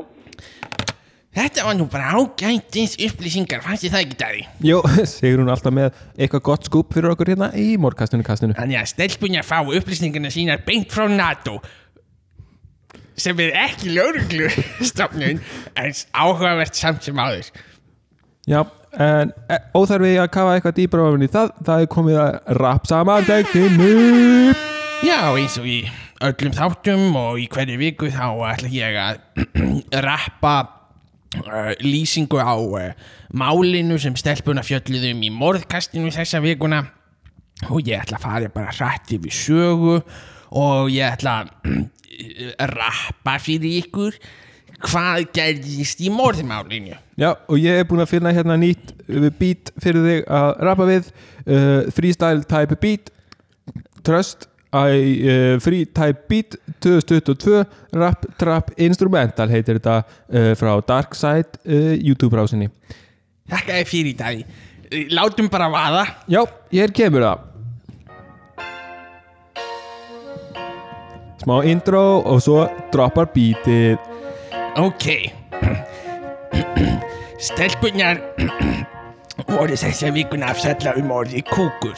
Þetta 1.35 1.65
var 1.67 1.75
nú 1.75 1.85
bara 1.91 2.13
ágæntins 2.15 2.93
upplýsingar, 3.03 3.59
fannst 3.65 3.83
þið 3.83 3.91
það 3.91 4.03
ekki 4.05 4.17
dæði? 4.21 4.43
Jó, 4.69 4.77
segur 5.17 5.41
hún 5.41 5.51
alltaf 5.51 5.73
með 5.75 5.97
eitthvað 6.15 6.43
gott 6.47 6.69
skúp 6.69 6.93
fyrir 6.95 7.11
okkur 7.11 7.33
hérna 7.33 7.49
í 7.59 7.73
morgkastinu 7.81 8.23
kastinu. 8.23 8.55
Þannig 8.55 8.79
að 8.79 8.87
stelpunni 8.93 9.41
að 9.41 9.49
fá 9.49 9.57
upplýsingarna 9.59 10.31
sínar 10.31 10.63
beint 10.67 10.95
frá 10.95 11.09
NATO 11.11 11.57
sem 13.19 13.39
er 13.43 13.51
ekki 13.65 13.91
lögreglu 13.95 14.47
stofnun 14.83 15.41
en 15.81 15.99
áhugavert 16.15 16.79
samt 16.79 17.03
sem 17.03 17.19
áður. 17.19 17.51
Já, 18.47 18.61
en 18.95 19.33
e, 19.51 19.59
óþarfi 19.75 20.13
að 20.21 20.31
kafa 20.37 20.55
eitthvað 20.55 20.77
dýbra 20.79 21.09
ofan 21.09 21.25
í 21.25 21.29
það 21.33 21.51
Það 21.67 21.83
er 21.83 21.91
komið 21.95 22.19
að 22.21 22.35
rap 22.61 22.87
saman 22.87 23.27
degtinu 23.27 23.91
Já, 25.03 25.19
eins 25.33 25.57
og 25.59 25.67
í 25.67 25.81
öllum 26.23 26.55
þáttum 26.55 27.17
og 27.19 27.41
í 27.43 27.49
hverju 27.51 27.81
viku 27.81 28.07
þá 28.13 28.27
ætla 28.53 28.71
ég 28.71 28.99
að 29.01 29.19
rappa 30.07 30.55
lýsingu 31.81 32.39
á 32.39 32.55
uh, 32.55 32.93
málinu 33.35 33.97
sem 34.01 34.15
stelpuna 34.19 34.63
fjölluðum 34.65 35.25
í 35.25 35.31
morðkastinu 35.33 36.13
þessa 36.13 36.41
vikuna. 36.43 36.83
Og 37.71 37.85
ég 37.87 38.01
ætla 38.03 38.19
að 38.19 38.25
fara 38.25 38.51
bara 38.51 38.73
hrætt 38.75 39.13
yfir 39.15 39.35
sögu 39.35 39.99
og 40.55 40.89
ég 40.91 41.07
ætla 41.15 41.45
að 41.45 42.73
rappa 42.75 43.37
fyrir 43.43 43.79
ykkur 43.83 44.17
hvað 44.85 45.29
gerðist 45.35 46.01
í 46.03 46.11
morðmálinu. 46.13 46.97
Já, 47.15 47.31
og 47.31 47.59
ég 47.61 47.79
er 47.79 47.87
búinn 47.87 48.03
að 48.03 48.11
finna 48.11 48.33
hérna 48.35 48.57
nýtt 48.59 48.91
beat 49.39 49.71
fyrir 49.81 50.03
þig 50.03 50.25
að 50.27 50.49
rappa 50.67 50.89
við. 50.89 51.13
Uh, 51.45 51.87
Freestyle 51.95 52.43
type 52.49 52.77
beat. 52.81 53.11
Trust 54.05 54.49
I, 54.75 54.99
uh, 55.23 55.55
Free 55.63 55.87
type 55.87 56.27
beat 56.27 56.59
2022 56.83 57.63
Rap 57.95 58.25
Trap 58.39 58.71
Instrumental 58.81 59.51
heitir 59.53 59.79
þetta 59.79 60.01
uh, 60.03 60.53
frá 60.59 60.75
Darkside 60.83 61.61
uh, 61.63 61.93
YouTube 61.95 62.35
rásinni 62.35 62.71
Þakka 63.49 63.79
þér 63.79 63.91
fyrir 63.91 64.11
í 64.11 64.17
dag 64.19 64.47
Látum 65.11 65.49
bara 65.49 65.67
vaða. 65.69 66.05
Já, 66.29 66.43
hér 66.71 66.93
kemur 66.95 67.25
það. 67.25 67.43
Smá 71.41 71.55
intro 71.67 72.03
og 72.25 72.41
svo 72.41 72.63
droppar 72.93 73.29
beatið. 73.33 73.97
Ok. 74.81 75.07
Stelpunnar 77.49 78.21
voru 79.51 79.77
vikuna 80.15 80.53
að 80.53 80.61
fjalla 80.63 80.95
um 81.01 81.11
orði 81.11 81.43
kúkur 81.49 81.97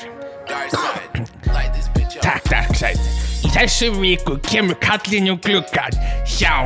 Takk 2.28 2.52
Darkside 2.52 3.28
Í 3.46 3.50
þessu 3.54 3.92
viku 3.96 4.36
kemur 4.48 4.76
kallinn 4.84 5.30
um 5.32 5.38
gluggan 5.46 5.94
hjá 6.28 6.66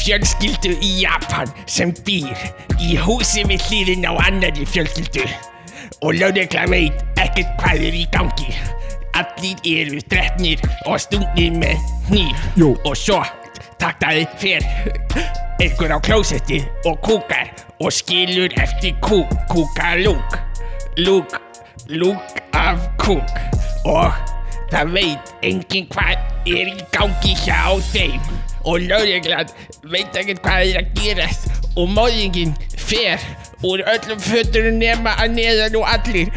fjölskyldu 0.00 0.74
í 0.84 0.90
Japan 1.02 1.50
sem 1.70 1.92
býr 2.04 2.34
í 2.82 2.96
húsi 3.00 3.44
við 3.48 3.64
hlýðin 3.68 4.06
á 4.08 4.12
annari 4.26 4.66
fjölskyldu. 4.68 5.24
Og 6.02 6.18
lögregla 6.18 6.66
veit 6.70 7.20
ekkert 7.22 7.54
hvað 7.62 7.86
er 7.88 7.96
í 7.96 8.04
gangi. 8.12 8.50
Allir 9.18 9.62
eru 9.66 10.02
drefnir 10.10 10.62
og 10.86 11.00
stungnir 11.02 11.54
með 11.58 11.88
hníf 12.10 12.46
Jú. 12.58 12.74
og 12.84 12.94
svo 12.98 13.22
taktaði 13.78 14.26
fer 14.38 14.66
einhver 15.62 15.94
á 15.94 15.98
klósetti 16.02 16.60
og 16.86 16.98
kúkar 17.06 17.50
og 17.78 17.94
skilur 17.94 18.52
eftir 18.58 18.98
kúk, 19.02 19.30
kúka 19.50 19.94
lúk. 20.02 20.38
Lúk, 20.98 21.38
lúk 21.88 22.42
af 22.58 22.90
kúk. 22.98 23.38
Og 23.86 24.10
það 24.72 24.92
veit 24.96 25.32
enginn 25.42 25.86
hvað 25.92 26.16
er 26.48 26.70
í 26.72 26.76
gangi 26.94 27.34
hjá 27.44 27.60
þeim. 27.92 28.20
Og 28.68 28.82
lögreglan 28.84 29.48
veit 29.92 30.16
ekkert 30.18 30.42
hvað 30.44 30.64
er 30.72 30.80
að 30.82 30.88
gerast. 30.98 31.46
Og 31.78 31.88
móðingin 31.94 32.54
fer 32.88 33.22
úr 33.64 33.82
öllum 33.94 34.20
fötunum 34.20 34.78
nema 34.82 35.14
að 35.22 35.36
neðan 35.38 35.76
og 35.80 35.86
allir 35.92 36.32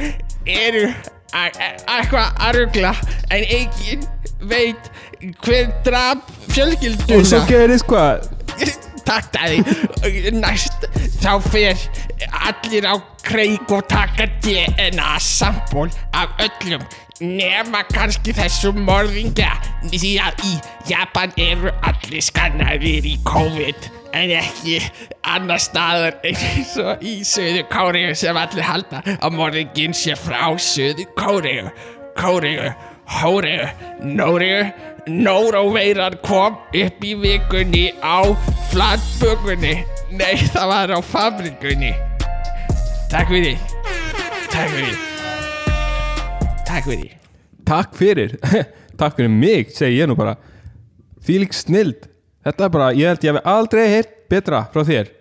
eru 0.45 0.85
að- 1.33 1.57
að- 1.57 1.81
eitthvað 1.97 2.37
að 2.47 2.59
rugla. 2.59 2.93
En 3.31 3.43
enginn 3.43 4.07
veit 4.41 4.91
hver 5.43 5.71
draf 5.85 6.17
fjölskylduna. 6.53 7.19
Og 7.19 7.25
svo 7.25 7.41
gerist 7.49 7.85
hvað? 7.89 8.29
Takk 9.11 9.31
dæði 9.33 10.31
Næst 10.37 10.85
þá 11.23 11.31
fer 11.51 11.79
allir 12.47 12.85
á 12.85 12.95
kreik 13.25 13.71
og 13.73 13.87
taka 13.89 14.27
DNA 14.45 15.15
sampól 15.19 15.89
af 16.13 16.29
öllum 16.45 16.83
nema 17.21 17.83
kannski 17.91 18.33
þessum 18.35 18.81
morðingja. 18.87 19.53
Því 19.87 20.11
að 20.21 20.45
í 20.45 20.53
Japan 20.91 21.33
eru 21.41 21.73
allir 21.87 22.25
skannaðir 22.25 23.07
í 23.09 23.15
COVID 23.27 23.89
en 24.17 24.33
ekki 24.35 24.77
annar 25.31 25.61
staðar 25.63 26.17
eins 26.27 26.75
og 26.81 27.03
í 27.05 27.21
Suður 27.27 27.65
Kóreu 27.71 28.13
sem 28.17 28.37
allir 28.37 28.67
halda 28.67 29.01
að 29.15 29.37
morðingin 29.37 29.95
sé 29.97 30.17
frá 30.19 30.51
Suður 30.59 31.07
Kóreu. 31.17 31.71
Kóreu, 32.19 32.71
Hóreu, 33.21 33.67
Nóreu 34.03 34.71
Nóróveiran 35.09 36.19
kom 36.21 36.59
upp 36.77 37.03
í 37.03 37.15
vikunni 37.17 37.89
á 38.05 38.21
flatbökunni. 38.69 39.81
Nei, 40.13 40.35
það 40.53 40.67
var 40.69 40.93
á 40.93 40.99
fabrikunni 41.01 41.95
Takk 43.09 43.31
fyrir. 43.31 43.57
Takk 44.51 44.69
fyrir 44.75 45.10
Takk 46.71 46.87
fyrir. 46.87 47.17
Takk 47.67 47.97
fyrir. 47.99 48.37
Takk 48.99 49.17
fyrir 49.17 49.33
mig, 49.33 49.73
segi 49.75 49.99
ég 49.99 50.07
nú 50.07 50.15
bara. 50.15 50.37
Fílík 51.21 51.53
snild 51.53 52.07
Þetta 52.41 52.65
er 52.65 52.71
bara, 52.73 52.85
ég 52.97 53.05
held 53.05 53.25
ég 53.25 53.35
hef 53.35 53.49
aldrei 53.51 53.83
heyrt 53.91 54.13
betra 54.31 54.63
frá 54.73 54.81
þér. 54.87 55.11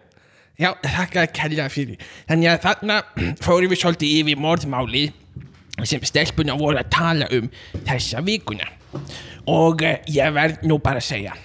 Já, 0.60 0.70
þakka 0.80 1.24
að 1.24 1.34
kella 1.36 1.66
fyrir. 1.72 2.06
Þannig 2.28 2.48
að 2.48 2.62
þarna 2.64 2.96
fórum 3.44 3.72
við 3.72 3.82
svolítið 3.82 4.14
yfir 4.22 4.40
morðmálið 4.40 5.84
sem 5.88 6.06
stelpuna 6.08 6.56
voru 6.60 6.80
að 6.80 6.88
tala 6.92 7.28
um 7.36 7.50
þessa 7.88 8.22
vikuna. 8.24 8.70
Og 9.50 9.84
uh, 9.84 9.98
ég 10.08 10.32
verð 10.36 10.64
nú 10.68 10.78
bara 10.80 11.02
að 11.02 11.10
segja 11.10 11.36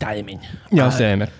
dæði 0.00 0.22
minn 0.24 0.44
Já, 0.72 0.86
segið 0.92 1.18
mér. 1.24 1.32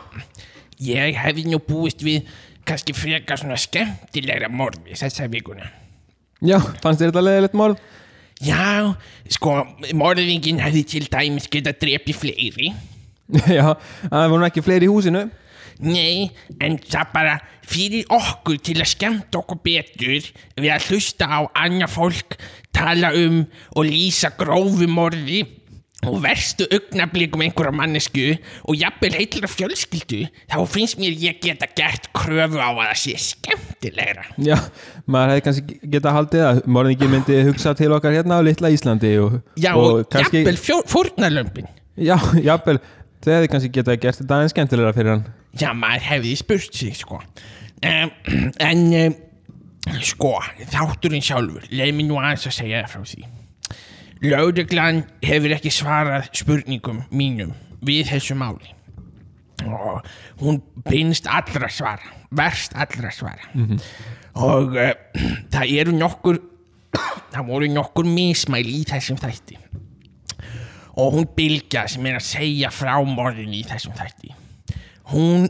ég 0.94 1.16
hefði 1.18 1.46
nú 1.50 1.62
búist 1.62 2.04
við 2.06 2.28
kannski 2.66 2.94
frekar 2.96 3.40
svona 3.40 3.58
skemmtilegra 3.60 4.50
morði 4.52 4.96
þessa 4.98 5.26
vikuna 5.32 5.70
Já, 6.44 6.58
fannst 6.82 7.00
þér 7.00 7.10
þetta 7.10 7.24
leðilegt 7.24 7.58
morð? 7.58 7.82
já, 8.44 8.92
sko, 9.32 9.62
morðingin 9.96 10.60
hefði 10.62 10.82
til 10.88 11.06
dæmis 11.10 11.48
getað 11.52 11.80
drepið 11.84 12.20
fleiri. 12.20 12.74
Já, 13.56 13.72
það 14.10 14.30
voru 14.34 14.46
ekki 14.48 14.64
fleiri 14.64 14.88
í 14.88 14.92
húsinu. 14.92 15.24
Nei, 15.84 16.28
en 16.62 16.76
það 16.78 17.08
bara 17.14 17.38
fyrir 17.66 18.10
okkur 18.12 18.60
til 18.62 18.76
að 18.78 18.90
skemmta 18.92 19.40
okkur 19.40 19.58
betur 19.64 20.28
við 20.60 20.70
að 20.70 20.90
hlusta 20.90 21.26
á 21.26 21.40
annað 21.64 21.94
fólk 21.96 22.36
tala 22.74 23.10
um 23.18 23.40
og 23.74 23.88
lýsa 23.88 24.30
grófu 24.38 24.86
morði 24.90 25.42
og 26.10 26.18
verstu 26.24 26.66
augnablikum 26.72 27.44
einhverja 27.44 27.74
mannesku 27.76 28.24
og 28.64 28.78
jafnvel 28.80 29.16
heilra 29.18 29.50
fjölskyldu 29.50 30.20
þá 30.52 30.56
finnst 30.70 30.98
mér 31.02 31.14
ég 31.22 31.38
geta 31.44 31.68
gert 31.76 32.10
kröfu 32.16 32.60
á 32.60 32.68
að 32.72 32.80
það 32.82 32.98
sé 33.04 33.14
skemmtilegra 33.28 34.26
Já, 34.46 34.56
maður 35.06 35.34
hefði 35.34 35.46
kannski 35.48 35.78
getað 35.96 36.18
haldið 36.18 36.44
að 36.48 36.60
morðingi 36.78 37.10
myndi 37.14 37.38
hugsa 37.50 37.74
til 37.78 37.92
okkar 37.96 38.16
hérna 38.16 38.40
á 38.40 38.46
litla 38.46 38.72
Íslandi 38.74 39.14
og, 39.22 39.38
Já, 39.56 39.72
og, 39.74 40.04
jafnvel 40.12 40.58
fjó- 40.60 40.84
fórnarlömbin 40.90 41.70
Já, 41.94 42.16
jafnvel, 42.48 42.80
þau 43.24 43.32
hefði 43.38 43.50
kannski 43.54 43.72
getað 43.78 44.00
gert 44.02 44.20
þetta 44.22 44.38
aðeins 44.40 44.54
skemmtilegra 44.56 44.94
fyrir 44.96 45.16
hann 45.16 45.26
Já, 45.54 45.70
maður 45.70 46.02
hefði 46.08 46.32
spurt 46.40 46.74
sig, 46.74 46.96
sko. 46.98 47.20
Um, 47.84 48.10
en, 48.68 48.80
um, 48.98 49.14
sko, 50.02 50.32
þátturinn 50.72 51.22
sjálfur, 51.22 51.68
leið 51.70 51.92
mér 51.94 52.08
nú 52.08 52.18
aðeins 52.18 52.48
að 52.50 52.56
segja 52.56 52.80
það 52.82 52.94
frá 52.96 53.04
því. 53.12 53.28
Lögreglan 54.24 55.02
hefur 55.24 55.54
ekki 55.56 55.72
svarað 55.74 56.30
spurningum 56.36 57.02
mínum 57.12 57.52
við 57.84 58.08
þessu 58.12 58.36
máli. 58.38 58.72
Og 59.64 60.04
hún 60.40 60.60
beinst 60.84 61.28
allra 61.30 61.68
svara, 61.72 62.14
verst 62.34 62.74
allra 62.76 63.12
svara. 63.14 63.50
Og 64.34 64.76
uh, 64.76 64.94
það 65.54 65.74
eru 65.80 65.96
nokkur, 65.96 66.40
það 67.34 67.50
voru 67.50 67.68
nokkur 67.72 68.08
mismæli 68.08 68.80
í 68.80 68.86
þessum 68.88 69.20
þætti. 69.20 69.60
Og 70.94 71.18
hún 71.18 71.28
Bylgja 71.36 71.88
sem 71.90 72.06
er 72.06 72.20
að 72.20 72.26
segja 72.28 72.70
frá 72.72 72.96
morðinu 73.02 73.58
í 73.60 73.66
þessum 73.66 73.96
þætti 73.98 74.34
hún 75.12 75.48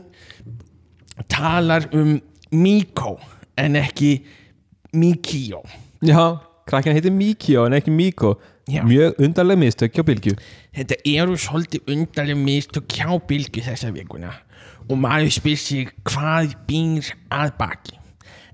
talar 1.27 1.89
um 1.93 2.21
Míkó 2.51 3.19
en 3.57 3.75
ekki 3.75 4.25
Míkíó 4.93 5.63
Já, 6.01 6.39
krakkin 6.67 6.93
heitir 6.93 7.11
Mikio 7.11 7.65
en 7.65 7.73
ekki 7.73 7.91
Miko 7.91 8.35
Já. 8.65 8.81
Mjög 8.81 9.19
undarleg 9.21 9.57
mistök 9.61 9.93
hjá 9.93 10.03
Bylgju. 10.05 10.33
Þetta 10.73 10.97
eru 11.05 11.35
svolítið 11.37 11.91
undarlega 11.93 12.39
mistök 12.39 12.95
hjá 12.97 13.11
bylgu 13.27 13.61
þessa 13.61 13.91
vikuna. 13.93 14.31
Og 14.89 14.97
maður 14.97 15.33
spyr 15.35 15.59
sig 15.61 15.91
hvað 16.07 16.55
býr 16.65 17.11
að 17.33 17.51
baki? 17.59 17.99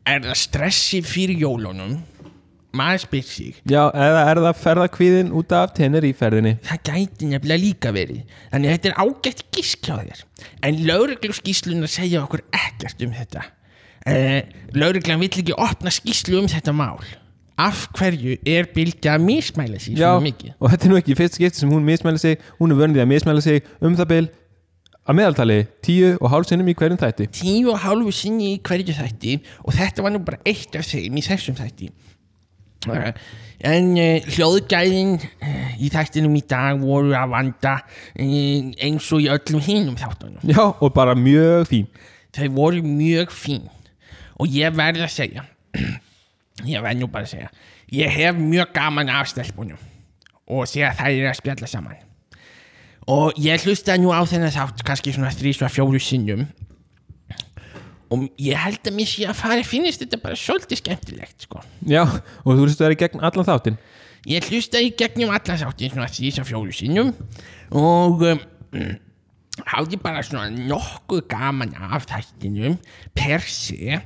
Er 0.08 0.20
það 0.26 0.42
stressi 0.42 1.00
fyrir 1.06 1.40
jólunum? 1.40 2.02
Maður 2.76 3.04
spyr 3.06 3.24
sig. 3.28 3.62
Já, 3.68 3.86
eða 3.88 4.26
er 4.32 4.42
það 4.44 4.60
ferðakvíðin 4.66 5.32
út 5.36 5.56
af 5.56 5.74
tennir 5.80 6.08
í 6.08 6.12
ferðinni 6.16 6.54
það 6.68 6.84
gæti 6.92 7.32
nefnilega 7.32 7.64
líka 7.64 7.96
verið. 7.96 8.22
Þannig 8.52 8.76
þetta 8.76 8.92
er 8.92 9.00
ágætt 9.06 9.48
gisk 9.56 9.88
hjá 9.88 9.96
þér. 9.96 10.22
En 10.68 10.84
lauruglu 10.88 11.36
skýsluna 11.40 11.92
segja 11.92 12.24
okkur 12.26 12.44
ekkert 12.52 13.08
um 13.08 13.16
þetta. 13.16 13.48
Uh, 14.02 14.40
lauruglan 14.76 15.24
vill 15.24 15.32
ekki 15.32 15.56
opna 15.56 15.92
skýslu 15.94 16.40
um 16.42 16.48
þetta 16.52 16.74
mál 16.76 17.00
af 17.58 17.88
hverju 17.98 18.38
er 18.48 18.70
bylgja 18.74 19.16
að 19.18 19.26
mismæla 19.26 19.80
sig 19.80 19.98
Já, 19.98 20.12
svona 20.12 20.26
mikið? 20.30 20.54
og 20.60 20.72
þetta 20.72 20.86
er 20.88 20.92
nú 20.92 21.00
ekki 21.02 21.18
fyrst 21.20 21.36
skipti 21.40 21.60
sem 21.60 21.72
hún 21.72 21.84
mismæla 21.88 22.18
sig. 22.22 22.38
Hún 22.60 22.72
er 22.72 22.80
vörnið 22.80 23.04
að 23.04 23.12
mismæla 23.12 23.42
sig 23.42 23.62
um 23.82 23.98
það 23.98 24.08
bil 24.14 24.30
að 25.10 25.18
meðaltali 25.18 25.60
tíu 25.84 26.14
og 26.22 26.30
hálf 26.32 26.48
sinnum 26.50 26.70
í 26.70 26.76
hverjum 26.78 27.00
þætti. 27.02 27.28
Tíu 27.42 27.72
og 27.74 27.80
hálfu 27.84 28.14
sinni 28.16 28.54
í 28.56 28.60
hverju 28.64 28.96
þætti 28.98 29.38
og 29.66 29.74
þetta 29.74 30.06
var 30.06 30.14
nú 30.14 30.24
bara 30.26 30.42
eitt 30.46 30.76
af 30.78 30.86
þeim 30.88 31.18
í 31.18 31.26
þessum 31.26 31.58
þætti. 31.58 31.90
Eh, 32.90 33.12
en 33.70 33.92
uh, 33.94 34.30
hljóðgæðin 34.34 35.12
uh, 35.22 35.74
í 35.78 35.90
þættinum 35.94 36.38
í 36.40 36.42
dag 36.50 36.80
voru 36.82 37.12
að 37.14 37.34
vanda 37.36 37.76
uh, 37.78 38.72
eins 38.82 39.10
og 39.14 39.22
í 39.22 39.30
öllum 39.30 39.62
hinum 39.62 40.00
þáttunum. 40.00 40.42
Já, 40.50 40.64
og 40.72 40.94
bara 40.96 41.14
mjög 41.18 41.68
fín. 41.70 41.92
Þau 42.34 42.48
voru 42.56 42.82
mjög 42.86 43.34
fín. 43.36 43.68
Og 44.42 44.50
ég 44.50 44.74
verð 44.74 45.06
að 45.06 45.14
segja 45.14 45.46
ég 46.68 46.84
verð 46.84 47.02
nú 47.02 47.10
bara 47.12 47.28
að 47.28 47.36
segja 47.36 47.52
ég 47.92 48.12
hef 48.12 48.40
mjög 48.40 48.74
gaman 48.76 49.12
af 49.12 49.30
stelpunum 49.32 49.80
og 50.52 50.68
þegar 50.68 50.98
þær 50.98 51.12
eru 51.12 51.30
að 51.30 51.38
spjalla 51.40 51.70
saman. 51.70 52.00
Og 53.12 53.38
ég 53.42 53.64
hlusta 53.66 53.96
nú 54.00 54.12
á 54.12 54.22
þennan 54.28 54.54
þátt 54.54 54.84
kannski 54.88 55.14
svona 55.16 55.32
þrís 55.34 55.62
og 55.64 55.72
fjóru 55.74 56.00
sinnum. 56.02 56.44
Og 58.12 58.28
ég 58.42 58.60
held 58.60 58.84
að 58.84 58.98
mér 58.98 59.08
sé 59.08 59.26
að 59.28 59.40
fara 59.40 59.64
finnist 59.64 60.04
þetta 60.04 60.20
bara 60.22 60.38
svolítið 60.40 60.82
skemmtilegt 60.82 61.48
sko. 61.48 61.62
Já, 61.88 62.04
og 62.44 62.60
þú 62.60 62.68
er 62.84 62.96
í 62.96 63.00
gegn 63.00 63.24
allan 63.24 63.48
þáttin 63.48 63.80
Ég 64.30 64.46
hlusta 64.52 64.78
í 64.78 64.92
gegnum 64.94 65.32
alla 65.34 65.56
þáttin 65.58 65.96
svona 65.96 66.10
þrís 66.12 66.38
að 66.38 66.52
fjóru 66.52 66.76
sinnum. 66.76 67.08
Og 67.74 68.22
um, 68.28 68.42
hafði 69.72 69.98
bara 70.04 70.22
svona 70.26 70.52
nokkuð 70.54 71.24
gaman 71.32 71.74
af 71.74 72.06
þættinum 72.12 72.78
per 73.18 73.42
se 73.50 73.98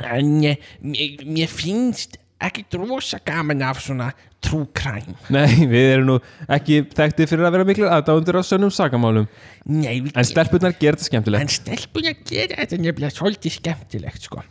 en 0.00 0.34
eh, 0.48 0.68
mér, 0.80 1.24
mér 1.26 1.50
finnst 1.52 2.18
ekki 2.42 2.64
rosa 2.74 3.20
gaman 3.22 3.62
af 3.62 3.80
svona 3.84 4.10
true 4.42 4.66
crime. 4.74 5.14
Nei, 5.30 5.66
við 5.70 5.90
erum 5.96 6.08
nú 6.08 6.16
ekki 6.50 6.80
þekktið 6.90 7.30
fyrir 7.30 7.46
að 7.46 7.56
vera 7.56 7.66
miklu 7.68 7.90
aðdáundur 7.90 8.40
á 8.40 8.42
sönnum 8.46 8.72
sakamálum. 8.74 9.28
Nei, 9.70 10.00
við 10.02 10.16
En 10.18 10.26
stelpunnar 10.26 10.74
gera 10.80 10.98
þetta 10.98 11.10
skemmtilegt. 11.10 11.44
En 11.44 11.52
stelpun 11.52 12.08
að 12.10 12.24
gera 12.32 12.58
þetta 12.64 12.80
nefnilega 12.82 13.14
svolítið 13.14 13.60
skemmtilegt 13.60 14.26
sko 14.26 14.42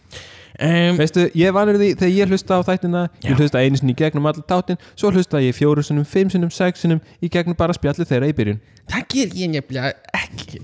um, 0.68 1.00
Veistu, 1.00 1.26
ég 1.38 1.56
vanur 1.56 1.80
því 1.82 1.90
þegar 2.00 2.14
ég 2.16 2.32
hlusta 2.32 2.58
á 2.58 2.62
þættina 2.68 3.04
Já. 3.10 3.30
Ég 3.32 3.40
hlusta 3.40 3.62
einu 3.62 3.80
sinni 3.80 3.96
í 3.96 4.00
gegnum 4.02 4.30
allan 4.30 4.48
tátin 4.48 4.80
Svo 4.94 5.12
hlusta 5.14 5.42
ég 5.44 5.58
fjóru 5.58 5.84
sinnum, 5.86 6.08
fimm 6.08 6.32
sinnum, 6.34 6.52
sex 6.54 6.84
sinnum 6.86 7.02
Í 7.22 7.32
gegnum 7.32 7.58
bara 7.60 7.76
spjalli 7.78 8.08
þeirra 8.08 8.30
í 8.32 8.36
byrjun. 8.38 8.62
Það 8.92 9.08
ger 9.14 9.36
ég 9.38 9.52
nefnilega 9.54 9.92
ekki. 10.18 10.62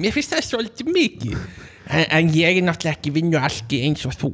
Mér 0.00 0.14
finnst 0.14 0.32
það 0.32 0.44
svolítið 0.46 0.92
mikið. 0.94 1.38
En, 1.90 2.04
en 2.06 2.30
ég 2.36 2.60
er 2.60 2.66
náttúrulega 2.66 2.96
ekki 2.96 3.12
vinnu 3.14 3.40
algi 3.40 3.82
eins 3.86 4.06
og 4.08 4.14
þú. 4.16 4.30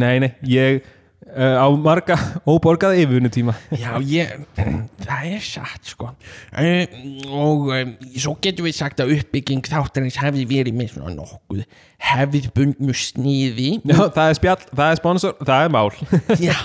Nei, 0.00 0.18
nei, 0.22 0.32
ég 0.48 0.82
á 1.28 1.68
marga 1.76 2.16
óborgaða 2.48 2.96
yfirvinnutíma. 2.96 3.52
Já, 3.76 3.92
ég, 4.00 4.32
það 5.06 5.26
er 5.28 5.42
satt 5.44 5.90
sko. 5.92 6.10
Uh, 6.56 6.84
og 7.28 7.68
um, 7.76 7.92
svo 8.16 8.34
getum 8.42 8.66
við 8.66 8.76
sagt 8.78 9.02
að 9.02 9.12
uppbygging 9.18 9.66
þáttarins 9.68 10.18
hefði 10.20 10.46
verið 10.50 10.78
með 10.78 10.94
svona 10.94 11.12
nokkuð 11.14 11.64
hefðbundnu 12.10 12.94
sniði. 12.96 13.68
Já, 13.84 13.98
það 14.16 14.22
er 14.24 14.38
spjall, 14.38 14.60
það 14.72 14.86
er 14.86 15.00
sponsor, 15.02 15.34
það 15.44 15.64
er 15.66 15.74
mál. 15.76 15.90
Já, 16.48 16.56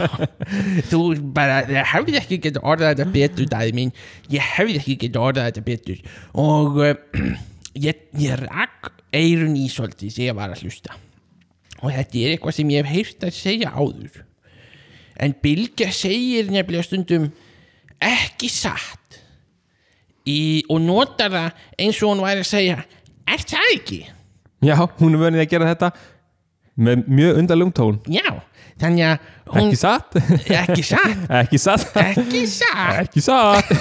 þú 0.92 1.02
bara, 1.36 1.58
það 1.68 1.90
hefði 1.92 2.20
ekki 2.22 2.40
getað 2.48 2.70
orðað 2.74 2.94
þetta 2.94 3.16
betur, 3.18 3.50
dæði 3.52 3.74
mín. 3.82 3.92
Ég 4.32 4.54
hefði 4.56 4.80
ekki 4.80 5.00
getað 5.04 5.28
orðað 5.30 5.50
þetta 5.50 5.66
betur. 5.68 6.06
Og 6.46 6.80
uh, 6.80 6.94
ég, 7.88 8.06
ég 8.24 8.46
rakk 8.48 8.94
eirun 9.16 9.60
í 9.60 9.68
svolítið 9.72 10.16
þegar 10.16 10.32
ég 10.32 10.40
var 10.40 10.56
að 10.56 10.64
hlusta. 10.64 10.96
Og 11.84 11.92
þetta 11.92 12.24
er 12.24 12.38
eitthvað 12.38 12.56
sem 12.56 12.72
ég 12.72 12.88
hef 12.88 12.96
heyrt 12.96 13.28
að 13.28 13.36
segja 13.36 13.76
áður 13.76 14.24
en 15.20 15.36
Bylgja 15.44 15.92
segir 15.96 16.50
nefnilega 16.52 16.88
stundum 16.88 17.30
ekki 18.04 18.50
satt. 18.52 19.22
Í, 20.26 20.66
og 20.74 20.82
notar 20.82 21.30
það 21.30 21.66
eins 21.78 22.02
og 22.02 22.10
hún 22.10 22.24
væri 22.26 22.42
að 22.42 22.50
segja 22.50 22.80
er 23.30 23.44
það 23.46 23.72
ekki? 23.76 24.00
Já, 24.66 24.76
hún 24.98 25.14
er 25.14 25.22
vönið 25.22 25.44
að 25.44 25.52
gera 25.52 25.68
þetta 25.70 25.90
Með 26.76 27.06
mjög 27.08 27.38
undarlum 27.40 27.70
tón. 27.72 28.00
Já, 28.12 28.26
þannig 28.82 29.06
að 29.08 29.18
hún 29.54 29.70
Ekki 29.70 29.78
satt. 29.80 30.18
Ekki 30.52 30.84
satt. 30.84 31.22
Ekki 31.40 31.60
satt. 31.62 31.94
Ekki 32.02 32.42
satt. 32.52 33.00
Ekki 33.06 33.22
satt. 33.24 33.68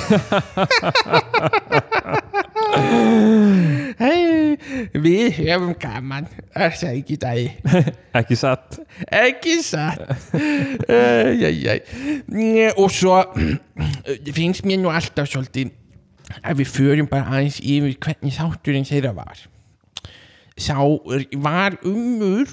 Hey, 3.94 4.23
við 4.94 5.38
hefum 5.38 5.74
gaman. 5.80 6.26
Er 6.54 6.74
það 6.74 6.98
ekki 6.98 7.16
dagi 7.20 7.46
Ekki 8.20 8.38
satt. 8.38 8.78
Ekki 9.08 9.56
satt. 9.64 10.02
Uh, 10.34 11.30
jæ, 11.38 11.50
jæ. 11.52 11.78
og 12.76 12.92
svo 12.94 13.20
finnst 14.36 14.66
mér 14.68 14.82
nú 14.82 14.92
alltaf 14.92 15.30
svolítið 15.30 15.72
að 16.40 16.62
við 16.62 16.70
förum 16.72 17.10
bara 17.10 17.36
aðeins 17.36 17.60
yfir 17.60 17.96
hvernig 18.00 18.36
þátturinn 18.36 18.88
þeirra 18.88 19.14
var. 19.16 19.42
Sá 20.54 20.78
var 21.42 21.78
umur 21.86 22.50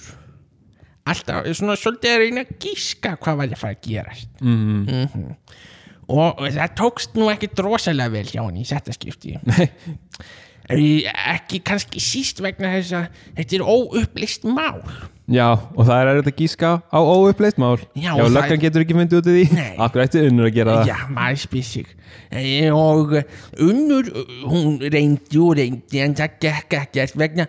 alltaf 1.07 1.47
svona 1.57 1.77
svolítið 1.79 2.15
að 2.15 2.23
reyna 2.25 2.45
að 2.45 2.55
gíska 2.61 3.15
hvað 3.21 3.43
var 3.43 3.53
að 3.53 3.61
fara 3.61 3.77
að 3.77 3.85
gerast. 3.87 4.33
Mm 4.41 5.37
og 6.11 6.41
það 6.51 6.73
tókst 6.79 7.17
nú 7.19 7.29
ekki 7.31 7.51
drosalega 7.55 8.11
vel 8.13 8.27
hjá 8.27 8.41
hann 8.43 8.59
í 8.59 8.65
þetta 8.67 8.95
skipti. 8.95 9.37
Eh, 9.37 9.69
ekki 10.71 11.61
kannski 11.67 11.99
síst 12.03 12.41
vegna 12.43 12.71
þess 12.77 12.93
að 12.97 13.07
þetta 13.39 13.57
er 13.57 13.65
óupplist 13.65 14.45
mál. 14.47 14.81
Já, 15.31 15.47
og 15.53 15.85
það 15.87 16.01
er 16.01 16.09
að 16.19 16.29
gíska 16.35 16.69
á 16.91 16.99
óuppleitt 16.99 17.59
mál. 17.61 17.77
Já, 17.95 18.11
Já, 18.19 18.25
löggan 18.27 18.57
er- 18.57 18.63
getur 18.65 18.83
ekki 18.83 18.97
myndið 18.97 19.21
út 19.21 19.29
í 19.31 19.35
því. 19.37 19.45
Nei. 19.55 19.75
Akkur 19.79 20.03
ætti 20.03 20.23
unnur 20.27 20.49
að 20.49 20.55
gera 20.57 20.73
það? 20.81 20.89
Já, 20.91 20.97
maður 21.15 21.39
spyr 21.45 21.63
sig. 21.63 21.87
Eh, 22.31 22.69
og 22.75 23.13
Unnur, 23.59 24.09
hún 24.47 24.79
reyndi 24.91 25.39
og 25.39 25.55
reyndi 25.59 26.01
en 26.03 26.15
það 26.15 26.35
gekk 26.43 26.75
ekkert 26.81 27.15
vegna 27.15 27.47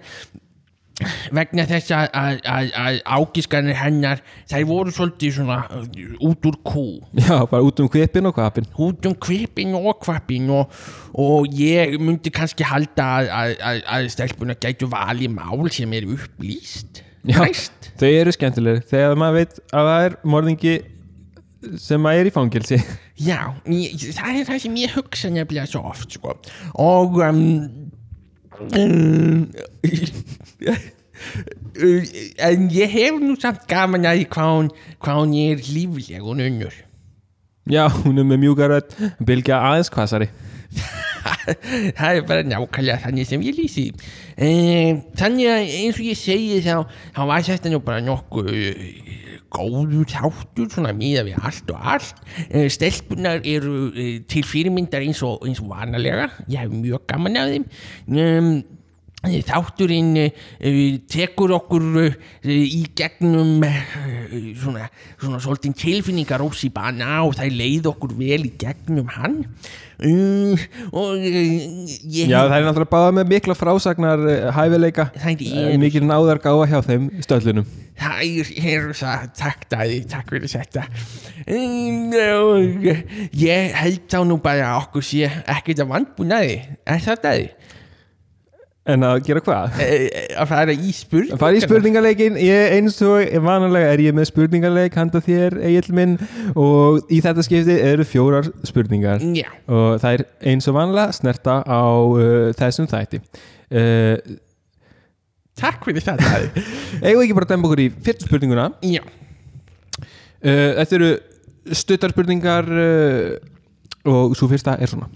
vegna 1.34 1.64
þess 1.68 1.92
að, 1.96 2.08
að, 2.46 2.72
að, 2.78 2.98
ágiskanir 3.16 3.78
hennar 3.78 4.22
þær 4.50 4.66
voru 4.68 4.94
svolítið 4.94 5.36
svona 5.38 5.58
eh, 5.72 6.16
út 6.28 6.48
úr 6.50 6.58
kú. 6.66 6.86
Já, 7.16 7.36
bara 7.50 7.62
út 7.66 7.82
um 7.82 7.90
kvipin 7.92 8.28
og 8.28 8.36
kvapin 8.36 8.68
út 8.76 9.08
um 9.08 9.16
kvipin 9.26 9.76
og 9.78 9.96
kvapin 10.02 10.50
og, 10.52 10.74
og 11.18 11.48
ég 11.58 11.96
myndi 12.00 12.32
kannski 12.34 12.66
halda 12.68 13.08
að, 13.22 13.56
að, 13.62 14.10
stelpuna 14.12 14.58
gætu 14.60 14.90
valið 14.92 15.32
mál 15.34 15.70
sem 15.72 15.96
er 15.96 16.08
upplýst. 16.12 17.02
Já, 17.22 17.38
Næst. 17.38 17.92
þau 18.00 18.08
eru 18.10 18.32
skemmtilegir 18.34 18.80
Þegar 18.90 19.12
maður 19.14 19.36
veit 19.36 19.58
að 19.70 19.88
það 19.88 20.04
er 20.08 20.14
morðingi 20.26 20.72
sem 21.78 22.08
að 22.10 22.18
er 22.18 22.28
í 22.28 22.32
fangilsi 22.34 22.78
Já, 23.22 23.38
ég, 23.70 23.94
það 24.16 24.40
er 24.40 24.48
það 24.48 24.58
sem 24.64 24.78
ég 24.80 24.96
hugsa 24.96 25.30
nefnilega 25.30 25.70
svo 25.70 25.84
oft 25.92 26.16
sko. 26.16 26.34
og 26.82 27.20
um, 27.22 27.42
en 32.48 32.70
ég 32.72 32.88
hef 32.92 33.14
nú 33.22 33.34
samt 33.40 33.62
gaman 33.70 34.08
að 34.08 34.16
hvað 34.32 34.48
hún, 34.52 34.68
er 35.42 35.58
lífleg 35.72 36.22
og 36.22 36.28
unnur 36.36 36.74
Já, 37.70 37.84
hún 38.02 38.18
er 38.18 38.26
með 38.26 38.38
mjúka 38.42 38.64
rödd 38.70 38.90
Bylgja 39.22 39.56
aðeins 39.62 39.92
kvassari 39.92 40.28
það 41.98 42.16
er 42.16 42.24
bara 42.26 42.46
nákvæmlega 42.46 42.98
þannig 43.04 43.28
sem 43.28 43.44
ég 43.46 43.58
lýsi. 43.58 43.86
Þannig 44.38 45.50
að 45.50 45.74
eins 45.78 45.98
og 45.98 46.06
ég 46.06 46.18
segi 46.18 46.60
þá, 46.64 46.76
var 47.28 47.46
þetta 47.46 47.72
nú 47.72 47.82
bara 47.84 48.02
nokkuð 48.04 48.50
góður 49.52 50.06
þáttur 50.10 50.70
svona 50.72 50.92
miða 50.96 51.24
við 51.28 51.40
allt 51.42 51.72
og 51.74 51.88
allt. 51.94 52.22
E, 52.48 52.66
stelpunar 52.72 53.42
eru 53.44 53.88
e, 53.92 54.06
til 54.28 54.44
fyrirmyndar 54.48 55.04
eins 55.04 55.22
og, 55.26 55.42
eins 55.46 55.62
og 55.62 55.72
vanalega. 55.72 56.30
Ég 56.48 56.64
hef 56.64 56.72
mjög 56.72 57.04
gaman 57.10 57.40
af 57.40 57.50
þeim. 57.52 57.66
Um, 58.12 58.54
þátturinn 59.22 60.16
uh, 60.18 60.96
tekur 61.06 61.52
okkur 61.54 61.84
í 62.42 62.80
gegnum 62.98 63.62
svona, 64.58 64.88
svolítið 65.38 65.76
tilfinningarósi 65.78 66.72
bana 66.74 67.20
og 67.22 67.36
það 67.38 67.54
leið 67.60 67.86
okkur 67.92 68.16
vel 68.18 68.42
í 68.48 68.52
gegnum 68.58 69.12
hann 69.14 69.44
og 70.02 71.22
ég 71.22 72.26
Já, 72.26 72.40
það 72.48 72.56
er 72.56 72.66
náttúrulega 72.66 72.90
báða 72.90 73.12
með 73.18 73.30
mikla 73.32 73.56
frásagnar 73.56 74.24
eh, 74.30 74.48
hæfileika. 74.56 75.08
Eh, 75.22 75.76
Mikil 75.80 76.02
náðar 76.08 76.40
gáfa 76.42 76.66
hjá 76.70 76.80
þeim 76.88 77.08
stöllunum. 77.22 77.68
Það 78.02 78.48
er 78.72 78.88
það 78.98 79.26
takk 79.38 79.66
dæði, 79.70 79.98
takk 80.10 80.32
fyrir 80.32 80.50
þetta. 80.50 80.86
Ég 83.42 83.76
held 83.78 84.02
þá 84.10 84.18
nú 84.26 84.40
bara 84.42 84.74
okkur 84.80 85.06
sé 85.06 85.30
ekkert 85.30 85.84
að 85.84 85.92
vandbúnaði 85.94 86.58
er 86.82 87.04
það 87.04 87.22
dæði? 87.28 87.46
En 88.82 89.04
að 89.06 89.20
gera 89.28 89.40
hvað? 89.46 89.76
að 90.42 90.48
fara 90.50 90.74
í 90.74 90.88
spurning 90.96 91.38
Fara 91.38 91.54
í 91.54 91.60
spurningaleikin, 91.62 92.38
ég 92.42 92.72
eins 92.80 92.96
og 93.06 93.28
vanalega 93.44 93.92
er 93.94 94.02
ég 94.02 94.16
með 94.16 94.26
spurningaleik 94.32 94.96
handa 94.98 95.20
þér 95.22 95.54
Egil 95.68 95.94
minn 95.94 96.16
og 96.58 97.06
í 97.06 97.20
þetta 97.22 97.44
skipti 97.46 97.76
eru 97.78 98.06
fjórar 98.08 98.50
spurningar. 98.66 99.22
Já, 99.38 99.46
og 99.70 100.02
það 100.02 100.18
er 100.18 100.24
eins 100.50 100.66
og 100.66 100.78
vanlega 100.80 101.14
snerta 101.14 101.60
á 101.62 101.82
uh, 101.94 102.50
þessum 102.58 102.90
þætti. 102.90 103.22
Uh, 103.70 104.18
takk 105.62 105.86
fyrir 105.86 106.02
Eigum 107.06 107.22
við 107.22 107.24
ekki 107.28 107.38
bara 107.38 107.46
að 107.46 107.54
demba 107.54 107.70
okkur 107.70 107.86
í 107.86 107.88
fyrstu 108.02 108.26
spurninguna? 108.26 108.68
Já. 108.82 109.04
Uh, 110.42 110.74
Þetta 110.82 110.98
eru 110.98 111.14
stuttar 111.70 112.10
spurningar 112.10 112.66
uh, 112.66 113.36
og 114.10 114.34
svo 114.34 114.50
fyrsta 114.50 114.74
er 114.82 114.90
svona 114.90 115.06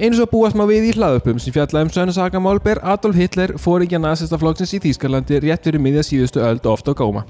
Eins 0.00 0.16
og 0.16 0.30
búast 0.32 0.56
má 0.56 0.62
við 0.64 0.86
í 0.88 0.92
hlaðupum 0.96 1.36
sem 1.36 1.52
fjalla 1.52 1.82
um 1.84 1.90
sönnusakamál 1.92 2.56
ber 2.64 2.78
Adolf 2.88 3.18
Hitler 3.20 3.50
fóringja 3.60 3.98
nasistaflokksins 4.00 4.70
í 4.78 4.80
Þýskalandi 4.80 5.42
rétt 5.44 5.66
fyrir 5.68 5.82
miðja 5.84 6.06
síðustu 6.08 6.40
öld 6.40 6.64
oft 6.70 6.88
á 6.88 6.96
góma. 6.96 7.26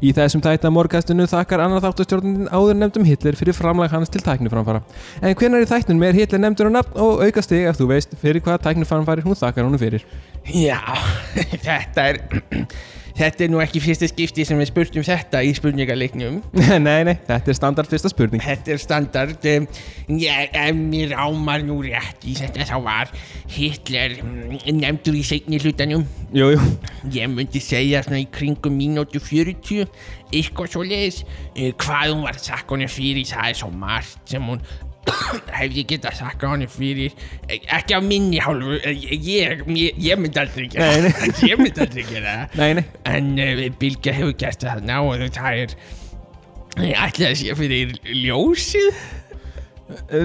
Í 0.00 0.14
þessum 0.16 0.40
tæta 0.40 0.70
morgastinu 0.72 1.26
þakkar 1.28 1.66
annar 1.66 1.84
þáttastjórnin 1.84 2.48
áður 2.48 2.80
nefndum 2.80 3.04
Hitler 3.04 3.36
fyrir 3.36 3.52
framlag 3.52 3.92
hans 3.92 4.08
til 4.08 4.24
tækniframfara. 4.24 4.80
En 5.20 5.36
hvenær 5.36 5.66
í 5.66 5.68
þættinum 5.68 6.08
er 6.08 6.16
Hitler 6.16 6.40
nefndur 6.46 6.72
á 6.72 6.76
nafn 6.80 6.96
og 7.04 7.20
auka 7.28 7.44
stig 7.44 7.68
ef 7.68 7.76
þú 7.76 7.92
veist 7.92 8.16
fyrir 8.24 8.40
hvað 8.40 8.62
tækniframfari 8.70 9.28
hún 9.28 9.36
þakkar 9.36 9.68
honum 9.68 9.84
fyrir? 9.84 10.08
Já, 10.48 10.80
þetta 11.68 12.08
er 12.08 12.22
Þetta 13.14 13.44
er 13.46 13.50
nú 13.52 13.60
ekki 13.62 13.78
fyrsta 13.82 14.08
skipti 14.10 14.42
sem 14.46 14.58
við 14.58 14.70
spurt 14.72 14.96
um 14.98 15.04
þetta 15.06 15.42
í 15.46 15.52
spurningaleiknum 15.54 16.40
nei, 16.86 17.04
nei, 17.06 17.14
þetta 17.28 17.52
er 17.52 17.58
standard 17.58 17.90
fyrsta 17.90 18.10
spurning. 18.10 18.42
Þetta 18.42 18.74
er 18.74 18.80
standard 18.82 19.46
um, 19.52 19.68
ég, 20.18 20.48
Ef 20.50 20.80
mér 20.80 21.14
ámar 21.14 21.62
nú 21.66 21.78
rétt 21.84 22.26
í 22.26 22.34
þetta 22.38 22.66
þá 22.72 22.74
var 22.82 23.12
Hitler 23.54 24.16
nefndur 24.66 25.18
í 25.18 25.22
seinni 25.26 25.60
hlutanum 25.62 26.02
Jú, 26.34 26.50
jú. 26.56 26.64
Ég 27.14 27.30
myndi 27.30 27.62
segja 27.62 28.02
svona 28.02 28.22
í 28.24 28.26
kringum 28.34 28.74
mínútu 28.74 29.22
40 29.22 29.84
eitthvað 30.34 30.72
svo 30.72 30.82
leiðis 30.82 31.22
hvað 31.54 32.16
hún 32.16 32.26
var 32.26 32.40
honum 32.72 32.90
fyrir 32.90 33.28
það 33.30 33.52
er 33.52 33.60
svo 33.60 33.70
margt 33.70 34.34
sem 34.34 34.42
hún 34.42 34.64
hefði 35.54 35.84
getað 35.94 36.20
sakka 36.20 36.52
honum 36.54 36.70
fyrir 36.70 37.12
Eh, 37.48 37.60
ekki 37.76 37.94
af 37.96 38.04
minni 38.04 38.38
hálfu 38.40 38.78
eh, 38.78 38.94
ég, 38.96 39.24
ég, 39.28 39.64
ég, 39.76 39.98
ég 40.00 40.20
myndi 40.20 40.40
aldrei 40.40 40.68
gera 40.72 41.10
það. 41.12 41.42
Ég 41.50 41.60
myndi 41.60 41.82
aldrei 41.84 42.04
gera 42.08 42.36
það. 42.38 42.54
Nei, 42.60 42.70
nei. 42.78 42.84
en 43.10 43.28
uh, 43.44 43.60
Bilge 43.80 44.14
hefur 44.16 44.32
gert 44.40 44.64
það 44.64 44.80
ná 44.88 44.96
og 45.02 45.26
það 45.34 45.58
er 45.64 45.74
ætlaði 46.74 47.28
að 47.28 47.36
sé 47.42 47.56
fyrir 47.58 47.92
ljósið. 48.24 49.02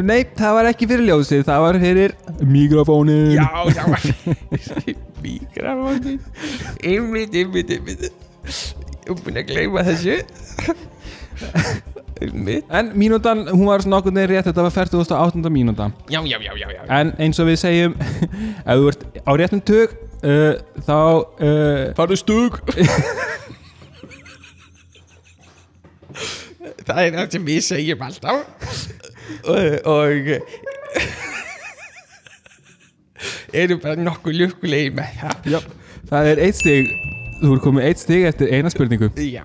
Nei, 0.08 0.22
það 0.40 0.56
var 0.56 0.70
ekki 0.72 0.88
fyrir 0.90 1.06
ljósið, 1.10 1.44
það 1.50 1.64
var 1.66 1.80
fyrir 1.84 2.16
mikrofónin. 2.48 3.34
já, 3.36 3.48
það 3.76 3.92
var 3.92 4.06
fyrir 4.06 5.02
mikrofónin 5.26 6.22
einmitt, 6.80 7.36
einmitt, 7.36 7.76
einmitt. 7.76 8.08
Ég 9.04 9.12
er 9.12 9.20
búin 9.26 9.42
að 9.42 9.52
gleyma 9.52 9.84
þessu 9.90 10.22
En 12.20 12.92
mínútan, 13.00 13.46
hún 13.48 13.64
var 13.70 13.80
nokkur 13.88 14.12
neður 14.12 14.34
rétt, 14.34 14.50
þetta 14.50 14.64
var 14.66 14.74
48. 14.76 15.50
mínúta. 15.56 15.86
já, 16.12 16.20
já, 16.28 16.36
já, 16.44 16.52
já, 16.60 16.68
já. 16.68 16.82
En 17.00 17.14
eins 17.16 17.40
og 17.40 17.48
við 17.48 17.56
segjum, 17.62 17.96
ef 18.70 18.76
þú 18.76 18.90
ert 18.92 19.02
á 19.24 19.32
réttum 19.40 19.62
tug, 19.64 19.90
uh, 20.20 20.60
þá... 20.84 21.00
Uh, 21.40 21.96
farðu 21.96 22.18
stug 22.20 22.60
það 26.90 27.02
er 27.06 27.12
það 27.16 27.32
sem 27.36 27.44
við 27.48 27.62
segjum 27.66 28.02
alltaf 28.08 28.38
og, 29.46 29.64
og 29.88 30.12
erum 33.54 33.80
bara 33.84 33.96
nokkuð 34.00 34.34
lukkulegi 34.44 34.92
með 34.98 35.08
það 35.22 35.36
já, 35.54 35.60
það 36.10 36.32
er 36.34 36.44
eitt 36.48 36.60
stig, 36.60 36.92
þú 37.42 37.54
er 37.56 37.64
komið 37.66 37.88
eitt 37.90 38.04
stig 38.04 38.28
eftir 38.30 38.48
eina 38.54 38.70
spurningu. 38.74 39.10
já, 39.16 39.44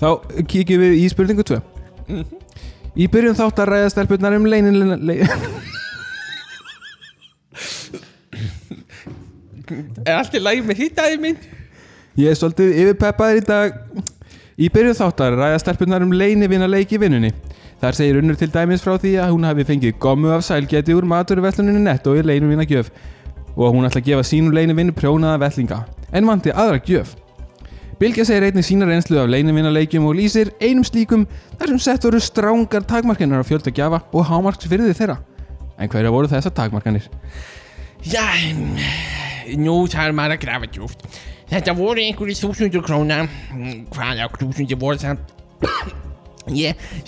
Þá 0.00 0.08
kíkjum 0.48 0.80
við 0.80 0.98
í 1.02 1.06
spurningu 1.12 1.44
2. 1.46 1.60
Í 2.96 3.06
byrjun 3.12 3.38
þátt 3.38 3.60
að 3.62 3.72
ræða 3.74 3.94
stelpunnar 3.94 4.36
um 4.38 4.48
leinin... 4.48 4.96
Le, 5.04 5.20
er 10.02 10.16
allt 10.16 10.34
í 10.34 10.40
lagi 10.42 10.64
með 10.66 10.80
hittaði 10.82 11.18
minn 11.22 11.36
ég 12.18 12.32
er 12.32 12.38
svolítið 12.38 12.74
yfirpeppaður 12.82 13.38
í 13.38 13.44
dag. 13.46 13.76
Í 14.60 14.68
byrjun 14.72 14.98
þátt 14.98 15.22
að 15.24 15.38
ræða 15.38 15.60
stelpunnar 15.62 16.04
um 16.04 16.12
leinivina 16.12 16.68
leik 16.68 16.92
í 16.92 17.00
vinnunni. 17.00 17.30
Þar 17.80 17.96
segir 17.96 18.18
unnur 18.20 18.36
til 18.36 18.50
dæmis 18.52 18.82
frá 18.84 18.98
því 19.00 19.14
að 19.22 19.32
hún 19.32 19.46
hafi 19.48 19.64
fengið 19.68 19.96
gommu 20.02 20.34
af 20.34 20.44
sælgeti 20.44 20.96
úr 20.96 21.06
maturversluninu 21.08 21.80
netto 21.80 22.12
í 22.12 22.24
leinuvina 22.26 22.66
gjöf 22.68 22.90
og 23.56 23.62
að 23.66 23.72
hún 23.76 23.88
ætla 23.88 24.02
að 24.02 24.10
gefa 24.10 24.26
sínum 24.28 24.52
leinuvinu 24.54 24.92
prjónaða 24.96 25.40
vellinga 25.46 25.78
en 26.12 26.28
vanti 26.28 26.52
aðra 26.52 26.82
gjöf. 26.84 27.14
Bilge 28.00 28.24
segir 28.24 28.46
einnig 28.48 28.64
sína 28.64 28.88
reynslu 28.88 29.18
af 29.20 29.28
leinivinnaleikjum 29.28 30.06
og 30.08 30.16
lýsir 30.16 30.54
einum 30.58 30.86
slíkum 30.88 31.26
þar 31.60 31.74
sem 31.74 31.80
sett 31.84 32.06
voru 32.08 32.20
strángar 32.24 32.86
takmarkanir 32.88 33.44
á 33.44 33.44
fjölda 33.44 33.72
gjafa 33.76 34.00
og 34.08 34.24
hámarksfyrði 34.24 34.96
þeirra. 34.96 35.18
En 35.76 35.88
hverja 35.92 36.12
voru 36.12 36.28
þessar 36.32 36.54
takmarkanir? 36.56 37.10
já, 38.04 38.24
nú 39.60 39.84
þarf 39.90 40.14
maður 40.16 40.36
að 40.36 40.44
grafa 40.44 40.68
djúft 40.72 41.02
þetta 41.50 41.74
voru 41.76 42.04
einhverju 42.04 42.38
þúsundur 42.38 42.84
króna 42.86 43.24
hvað 43.92 44.22
á 44.24 44.26
þúsundur 44.38 44.80
voru 44.80 45.00
það 45.02 45.20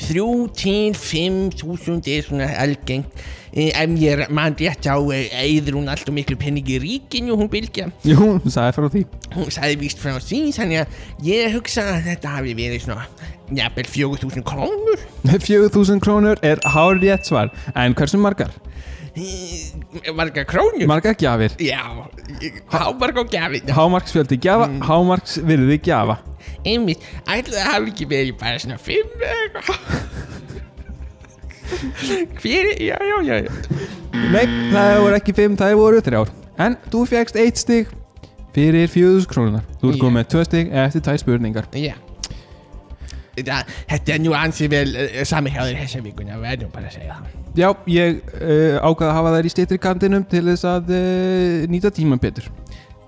þrjú 0.06 0.26
til 0.56 0.92
fimm 0.98 1.46
þúsund 1.58 2.08
er 2.08 2.26
svona 2.28 2.50
algengt 2.62 3.24
Eh, 3.52 3.68
ef 3.76 3.90
ég 4.00 4.30
mann 4.32 4.54
rétt 4.56 4.86
á 4.88 4.96
eður 4.96 5.74
hún 5.76 5.90
alltaf 5.92 6.08
miklu 6.16 6.38
penningi 6.40 6.78
í 6.78 6.80
ríkinu 6.80 7.34
hún 7.36 7.50
bylgja 7.52 7.90
Jú, 8.00 8.16
hún 8.16 8.48
sagði 8.48 8.72
frá 8.78 8.86
því. 8.94 9.02
hún 9.34 9.50
sagði 9.52 9.76
víst 9.82 10.00
frá 10.00 10.14
því 10.16 10.38
þannig 10.56 10.78
að 10.80 11.26
ég 11.26 11.52
hugsa 11.58 11.84
að 11.98 12.06
þetta 12.06 12.32
hafi 12.38 12.54
verið 12.56 12.86
svona 12.86 13.04
jafnvel 13.52 13.84
fjögur 13.92 14.22
þúsund 14.22 14.46
krónur 14.48 15.04
4000 15.50 16.00
krónur 16.00 16.40
er 16.40 16.64
hár 16.64 16.96
rétt 17.04 17.28
svar, 17.28 17.52
en 17.76 17.92
hversu 17.92 18.16
margar? 18.24 18.56
Eh, 19.14 20.12
margar 20.14 20.46
krónur? 20.48 20.86
Margar 20.86 21.14
gjafir. 21.14 21.52
Já, 21.60 21.84
hámark 22.72 23.16
á 23.20 23.24
gjafin 23.28 23.68
hámarksfjöldi 23.68 24.38
gjafa, 24.40 24.68
hámarksvirði 24.80 25.76
gjafa. 25.84 26.16
Einmitt, 26.64 27.04
ætla 27.28 27.58
það 27.58 27.68
hafi 27.68 27.92
ekki 27.92 28.06
verið 28.08 28.38
bara 28.40 28.62
svona 28.62 28.78
fimm 28.80 29.08
Hver, 32.40 32.70
já, 32.80 32.96
já, 33.00 33.16
já, 33.26 33.50
nei, 34.32 34.46
það 34.72 34.96
voru 35.02 35.18
ekki 35.18 35.36
fimm, 35.36 35.58
það 35.60 35.76
voru 35.80 36.00
þrjár. 36.04 36.32
En 36.60 36.78
þú 36.92 37.04
fegst 37.12 37.36
eitt 37.40 37.60
stig 37.60 37.92
fyrir 38.56 38.88
fjöðus 38.92 39.28
krónunar 39.28 39.68
þú 39.80 39.92
ert 39.92 40.00
komið 40.00 40.18
með 40.18 40.32
tvö 40.32 40.46
stig 40.48 40.72
eftir 40.86 41.04
tvær 41.04 41.20
spurningar. 41.20 41.68
Já. 41.76 41.94
Þetta, 43.36 43.62
er 44.16 44.20
nú 44.24 44.34
ansið 44.36 44.72
vel 44.72 44.90
sami 45.28 45.52
hjá 45.52 45.64
þér 45.64 45.80
þessa 45.84 46.04
vikuna, 46.04 46.40
verðum 46.40 46.72
bara 46.72 46.88
að 46.88 47.00
segja 47.00 47.20
það 47.20 47.41
já, 47.58 47.68
ég 47.90 48.20
uh, 48.38 48.76
ákvaða 48.80 49.08
að 49.10 49.16
hafa 49.18 49.32
þær 49.36 49.48
í 49.48 49.54
steytri 49.54 49.80
kantinum 49.82 50.26
til 50.28 50.44
þess 50.50 50.68
að 50.68 50.92
uh, 50.96 51.64
nýta 51.72 51.92
tíman 51.94 52.20
betur. 52.22 52.48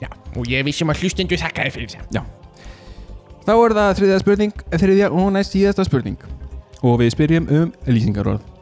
Já, 0.03 0.11
og 0.37 0.49
ég 0.51 0.65
vissum 0.67 0.93
að 0.93 1.05
hlustendur 1.05 1.41
þakka 1.41 1.69
þér 1.69 1.77
fyrir 1.79 1.95
það 1.95 2.33
þá 3.45 3.53
er 3.55 3.77
það 3.77 3.95
þriðja 3.99 4.23
spurning 4.23 4.65
þriðja 4.73 5.13
og 5.13 5.31
næst 5.37 5.57
síðasta 5.57 5.85
spurning. 5.85 6.19
Og 6.85 6.99
við 7.01 7.15
spyrjum 7.17 7.49
um 7.53 7.73
lýsingarorð 7.89 8.54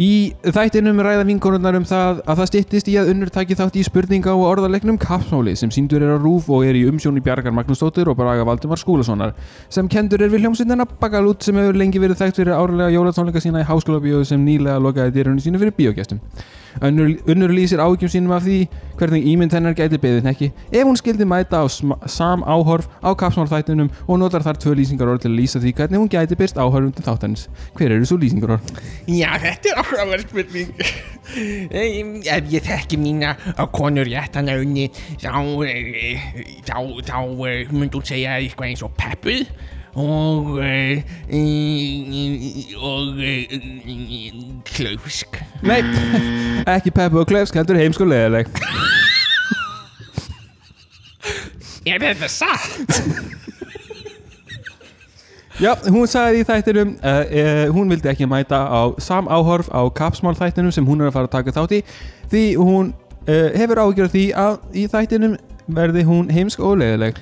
Í 0.00 0.32
þættinum 0.40 0.96
ræða 1.04 1.26
vinkonurnar 1.28 1.76
um 1.76 1.84
það 1.84 2.22
að 2.24 2.38
það 2.38 2.46
styttist 2.48 2.86
í 2.88 2.94
að 2.96 3.10
unnur 3.12 3.28
taki 3.34 3.56
þátt 3.58 3.74
í 3.76 3.82
spurninga 3.84 4.32
og 4.32 4.46
orðalegnum 4.48 4.96
kapsmáli 4.96 5.52
sem 5.60 5.68
síndur 5.74 6.00
er 6.00 6.14
á 6.16 6.18
rúf 6.22 6.48
og 6.48 6.64
er 6.64 6.78
í 6.78 6.86
umsjón 6.88 7.18
í 7.20 7.22
Bjargar 7.26 7.52
Magnúsdóttir 7.52 8.08
og 8.08 8.16
Braga 8.16 8.46
Valdimar 8.48 8.80
Skúlasonar 8.80 9.34
sem 9.68 9.90
kendur 9.92 10.24
er 10.24 10.32
við 10.32 10.46
hljómsveitina 10.46 10.86
Bagalút 11.02 11.44
sem 11.44 11.60
hefur 11.60 11.76
lengi 11.76 12.00
verið 12.00 12.22
þekkt 12.22 12.40
fyrir 12.40 12.56
árlega 12.56 12.94
jólatónleika 12.94 13.44
sína 13.44 13.60
í 13.60 13.68
háskólabíóðu 13.68 14.30
sem 14.30 14.40
nýlega 14.40 14.80
lokaði 14.80 15.18
dyrunni 15.18 15.44
sínu 15.44 15.60
fyrir 15.60 15.76
bíógestum. 15.76 16.24
Unnur, 16.80 17.12
unnur 17.26 17.54
lýsir 17.54 17.82
áhyggjum 17.82 18.12
sínum 18.12 18.34
af 18.36 18.44
því 18.46 18.58
hvernig 19.00 19.26
ímynd 19.32 19.54
hennar 19.56 19.74
gæti 19.78 19.98
beðið 20.00 20.28
ekki 20.30 20.50
ef 20.70 20.86
hún 20.86 20.98
skildi 21.00 21.26
mæta 21.28 21.62
á 21.62 21.66
sam 22.06 22.44
áhorf 22.46 22.86
á 23.02 23.10
kapsmálþættunum 23.18 23.90
og 24.06 24.20
notar 24.22 24.44
þar 24.46 24.60
tvö 24.62 24.76
lýsingarorð 24.78 25.24
til 25.24 25.32
að 25.32 25.38
lýsa 25.40 25.62
því 25.62 25.74
hvernig 25.80 26.02
hún 26.02 26.12
gæti 26.12 26.38
byrst 26.38 26.60
áhorfum 26.60 26.92
til 26.94 27.06
þáttanins. 27.06 27.48
Hver 27.74 27.96
eru 27.96 28.06
svo 28.06 28.20
lýsingarorð? 28.20 28.74
Já, 29.08 29.34
þetta 29.42 29.72
er 29.72 29.82
áhugaverð 29.82 30.28
spurning 30.28 30.70
Em, 31.30 32.16
Ef 32.26 32.48
ég 32.50 32.64
þekki 32.64 32.98
mína 32.98 33.34
á 33.36 33.64
konur 33.70 34.08
rétt 34.08 34.34
hann 34.38 34.50
að 34.50 34.64
unni 34.64 34.88
þá, 35.20 35.34
eh, 35.68 36.24
þá, 36.66 36.78
þá 37.06 37.18
eh, 37.46 37.70
myndi 37.70 38.00
hún 38.00 38.08
segja 38.08 38.38
eitthvað 38.40 38.72
eins 38.72 38.82
og 38.86 38.96
peppuð 38.98 39.44
og 39.94 40.60
eh, 40.64 41.02
og 42.78 43.18
eh, 43.18 43.56
klausk 44.64 45.40
Nei, 45.62 45.80
ekki 46.66 46.90
Peppu 46.94 47.18
og 47.20 47.26
Klefsk, 47.26 47.54
heldur 47.58 47.76
heimsk 47.76 48.00
og 48.00 48.12
leðileg. 48.12 48.48
Er 51.86 51.98
þetta 52.00 52.28
satt? 52.28 53.00
Já, 55.60 55.74
hún 55.92 56.08
sagði 56.08 56.40
í 56.40 56.44
þættinum 56.48 56.94
uh, 57.04 57.18
uh, 57.20 57.66
hún 57.74 57.90
vildi 57.92 58.08
ekki 58.08 58.28
mæta 58.28 58.62
á 58.64 58.96
sam 59.02 59.28
áhorf 59.28 59.68
á 59.68 59.84
kapsmál 59.92 60.32
þættinum 60.38 60.72
sem 60.72 60.86
hún 60.88 61.02
er 61.02 61.10
að 61.10 61.18
fara 61.18 61.28
að 61.28 61.34
taka 61.34 61.52
þátt 61.52 61.74
í 61.76 61.80
því 62.32 62.44
hún 62.56 62.94
uh, 63.28 63.50
hefur 63.52 63.82
ágjörð 63.84 64.14
því 64.14 64.22
að 64.40 64.56
í 64.72 64.86
þættinum 64.88 65.36
verði 65.70 66.06
hún 66.08 66.30
heimsk 66.32 66.62
og 66.64 66.78
leðileg. 66.80 67.20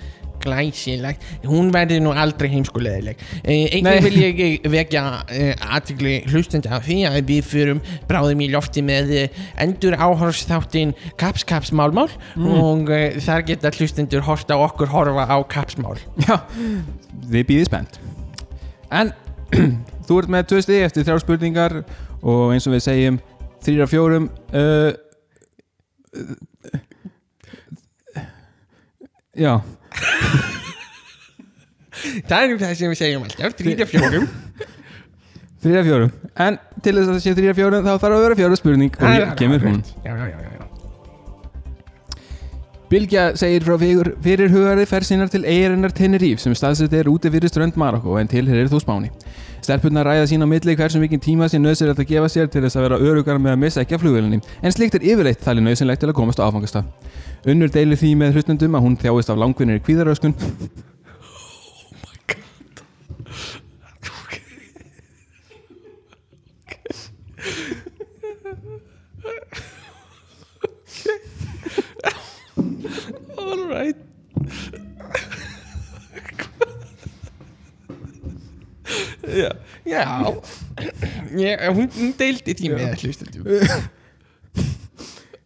Glæsilegt, 0.49 1.25
hún 1.47 1.73
verður 1.75 2.03
nú 2.05 2.13
aldrei 2.17 2.49
heimskuleðileg 2.53 3.21
eh. 3.43 3.69
Einnig 3.77 4.05
vil 4.07 4.21
ég 4.23 4.41
eh, 4.45 4.69
vekja 4.73 5.05
eh, 5.35 5.53
aðtikli 5.77 6.15
hlustenda 6.29 6.73
af 6.79 6.87
því 6.89 6.99
að 7.11 7.19
við 7.29 7.49
fyrum 7.49 7.83
bráðum 8.09 8.43
í 8.45 8.51
lofti 8.53 8.85
með 8.85 9.15
endur 9.61 9.97
áhorfsþáttin 9.99 10.95
Kaps 11.21 11.47
Kaps 11.49 11.73
Málmál 11.77 12.09
og 12.39 12.93
eh, 12.95 13.19
þar 13.25 13.45
geta 13.49 13.73
hlustendur 13.75 14.25
horta 14.27 14.59
okkur 14.65 14.93
horfa 14.93 15.29
á 15.29 15.37
Kapsmál 15.51 15.99
Já, 16.25 16.41
þið 17.29 17.49
býðið 17.49 17.67
spennt. 17.69 17.99
En 18.95 19.13
þú 20.07 20.23
ert 20.23 20.33
með 20.33 20.49
tvö 20.53 20.63
stið 20.65 20.87
eftir 20.87 21.07
þrjár 21.07 21.25
spurningar 21.25 21.77
og 22.23 22.55
eins 22.55 22.67
og 22.69 22.75
við 22.77 22.87
segjum 22.87 23.21
þrýra 23.65 23.89
fjórum 23.91 24.29
uh, 24.57 24.93
Já, 29.39 29.55
Það 32.29 32.43
er 32.43 32.49
nú 32.53 32.59
það 32.61 32.75
sem 32.79 32.93
við 32.93 32.99
segjum 33.01 33.25
alltaf, 33.27 33.55
þrýra 33.59 33.87
fjórum. 33.89 34.27
Þrýra 35.63 35.83
fjórum. 35.87 36.13
En 36.39 36.59
til 36.85 36.95
þess 36.95 37.09
að 37.09 37.15
það 37.17 37.25
sé 37.25 37.33
þrýra 37.39 37.55
fjórum 37.59 37.87
þá 37.87 37.91
þarf 37.91 38.15
að 38.15 38.25
vera 38.25 38.39
fjóra 38.39 38.59
spurning 38.61 38.99
og 38.99 39.09
hér 39.11 39.33
kemur 39.39 39.61
hún. 39.67 39.81
Já, 40.05 40.13
já, 40.13 40.27
já, 40.31 40.39
já. 40.45 40.49
Bilgja 42.89 43.23
segir 43.37 43.67
frá 43.67 43.75
fyrir, 43.81 44.09
fyrir 44.25 44.49
hugari 44.55 44.85
ferð 44.89 45.07
sinnar 45.11 45.29
til 45.33 45.45
eigirinnar 45.45 45.93
Tenerife 45.93 46.41
sem 46.41 46.55
staðsett 46.57 46.95
er 46.97 47.11
úti 47.11 47.29
fyrir 47.35 47.51
strönd 47.51 47.77
Marokko 47.77 48.17
en 48.21 48.31
tilherir 48.31 48.71
þú 48.73 48.79
spáni. 48.85 49.09
Stelpunnar 49.69 50.07
ræða 50.09 50.29
sín 50.31 50.41
á 50.41 50.49
milli 50.49 50.73
hversu 50.81 50.97
mikið 50.97 51.21
tíma 51.21 51.45
sé 51.53 51.59
nöðsynlegt 51.61 51.99
að 52.01 52.07
gefa 52.09 52.29
sér 52.33 52.47
til 52.49 52.63
þess 52.65 52.79
að 52.79 52.85
vera 52.87 52.99
örugar 53.05 53.37
með 53.37 53.53
að 53.53 53.59
missa 53.61 53.83
ekki 53.83 53.99
af 53.99 54.01
flugvélinni 54.01 54.39
en 54.41 54.73
slikt 54.73 54.95
er 54.97 55.05
yfirleitt 55.05 55.43
þalli 55.45 55.65
nöðsynlegt 55.67 56.01
til 56.01 56.09
að 56.09 56.17
komast 56.17 56.41
á 56.41 56.49
áfangastað. 56.49 56.87
Unnur 57.45 57.69
deilir 57.75 58.01
því 58.01 58.15
með 58.17 58.39
hlustendum 58.39 58.79
að 58.79 58.87
hún 58.87 58.97
þjáist 59.03 59.29
af 59.35 59.43
langvinnir 59.43 59.83
kvíðaröskun 59.85 60.33
Já, 79.39 79.51
já. 79.87 80.03
Ég, 81.39 81.69
hún, 81.71 81.89
hún 81.95 82.13
deildi 82.19 82.57
því 82.59 82.75
með 82.75 82.99
hlustendum 83.05 83.49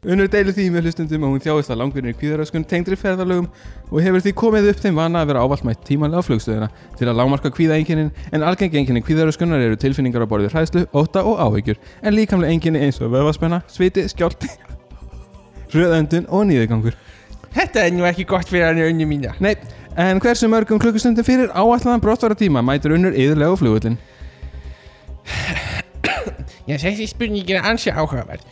Unnur 0.03 0.27
deilir 0.27 0.51
því 0.51 0.65
með 0.75 0.89
hlustendum 0.89 1.23
að 1.23 1.31
hún 1.31 1.43
þjáist 1.45 1.71
af 1.71 1.77
langvinnir 1.79 2.17
kvíðaröskun 2.19 2.65
tengdri 2.67 2.97
ferðalögum 2.99 3.45
og 3.87 4.01
hefur 4.03 4.25
því 4.25 4.33
komið 4.41 4.65
upp 4.73 4.81
þeim 4.83 4.97
vana 4.99 5.21
að 5.23 5.29
vera 5.31 5.45
ávallt 5.47 5.63
mætt 5.69 5.85
tímanlega 5.87 6.19
á 6.19 6.27
flugstöðina 6.27 6.69
til 6.99 7.07
að 7.07 7.21
lágmarka 7.21 7.53
kvíðaenginnin 7.55 8.11
en 8.35 8.47
algengi 8.49 8.81
enginni 8.81 9.05
kvíðaröskunar 9.07 9.63
eru 9.63 9.79
tilfinningar 9.79 10.27
á 10.27 10.31
borðið 10.33 10.57
hræðslu, 10.57 10.83
ótta 10.91 11.23
og 11.23 11.39
áhyggjur 11.39 11.79
en 12.03 12.17
líkamlega 12.19 12.51
enginni 12.51 12.83
eins 12.83 12.99
og 12.99 13.15
vöfaspenna, 13.15 13.63
sviti, 13.71 14.09
skjálti, 14.11 14.51
röðöndun 15.71 16.27
og 16.35 16.49
nýðigangur. 16.51 16.99
Þetta 17.55 17.87
er 17.87 17.95
nú 17.95 18.09
ekki 18.09 18.27
gott 18.27 18.51
fyrir 18.51 18.73
hann 18.73 18.83
önnu 18.83 19.07
mína 19.07 19.37
Nei, 19.39 19.55
en 19.97 20.21
hversu 20.21 20.49
mörgum 20.49 20.81
klukkustundum 20.81 21.25
fyrir 21.25 21.53
áallan 21.53 22.01
brottvara 22.01 22.35
tíma 22.39 22.63
mætur 22.65 22.97
unnur 22.97 23.13
yðurlega 23.13 23.53
á 23.53 23.57
flugullin? 23.61 23.99
Já, 26.69 26.77
þessi 26.79 27.09
spurning 27.11 27.51
er 27.51 27.65
ansi 27.67 27.91
áhugaverð 27.91 28.45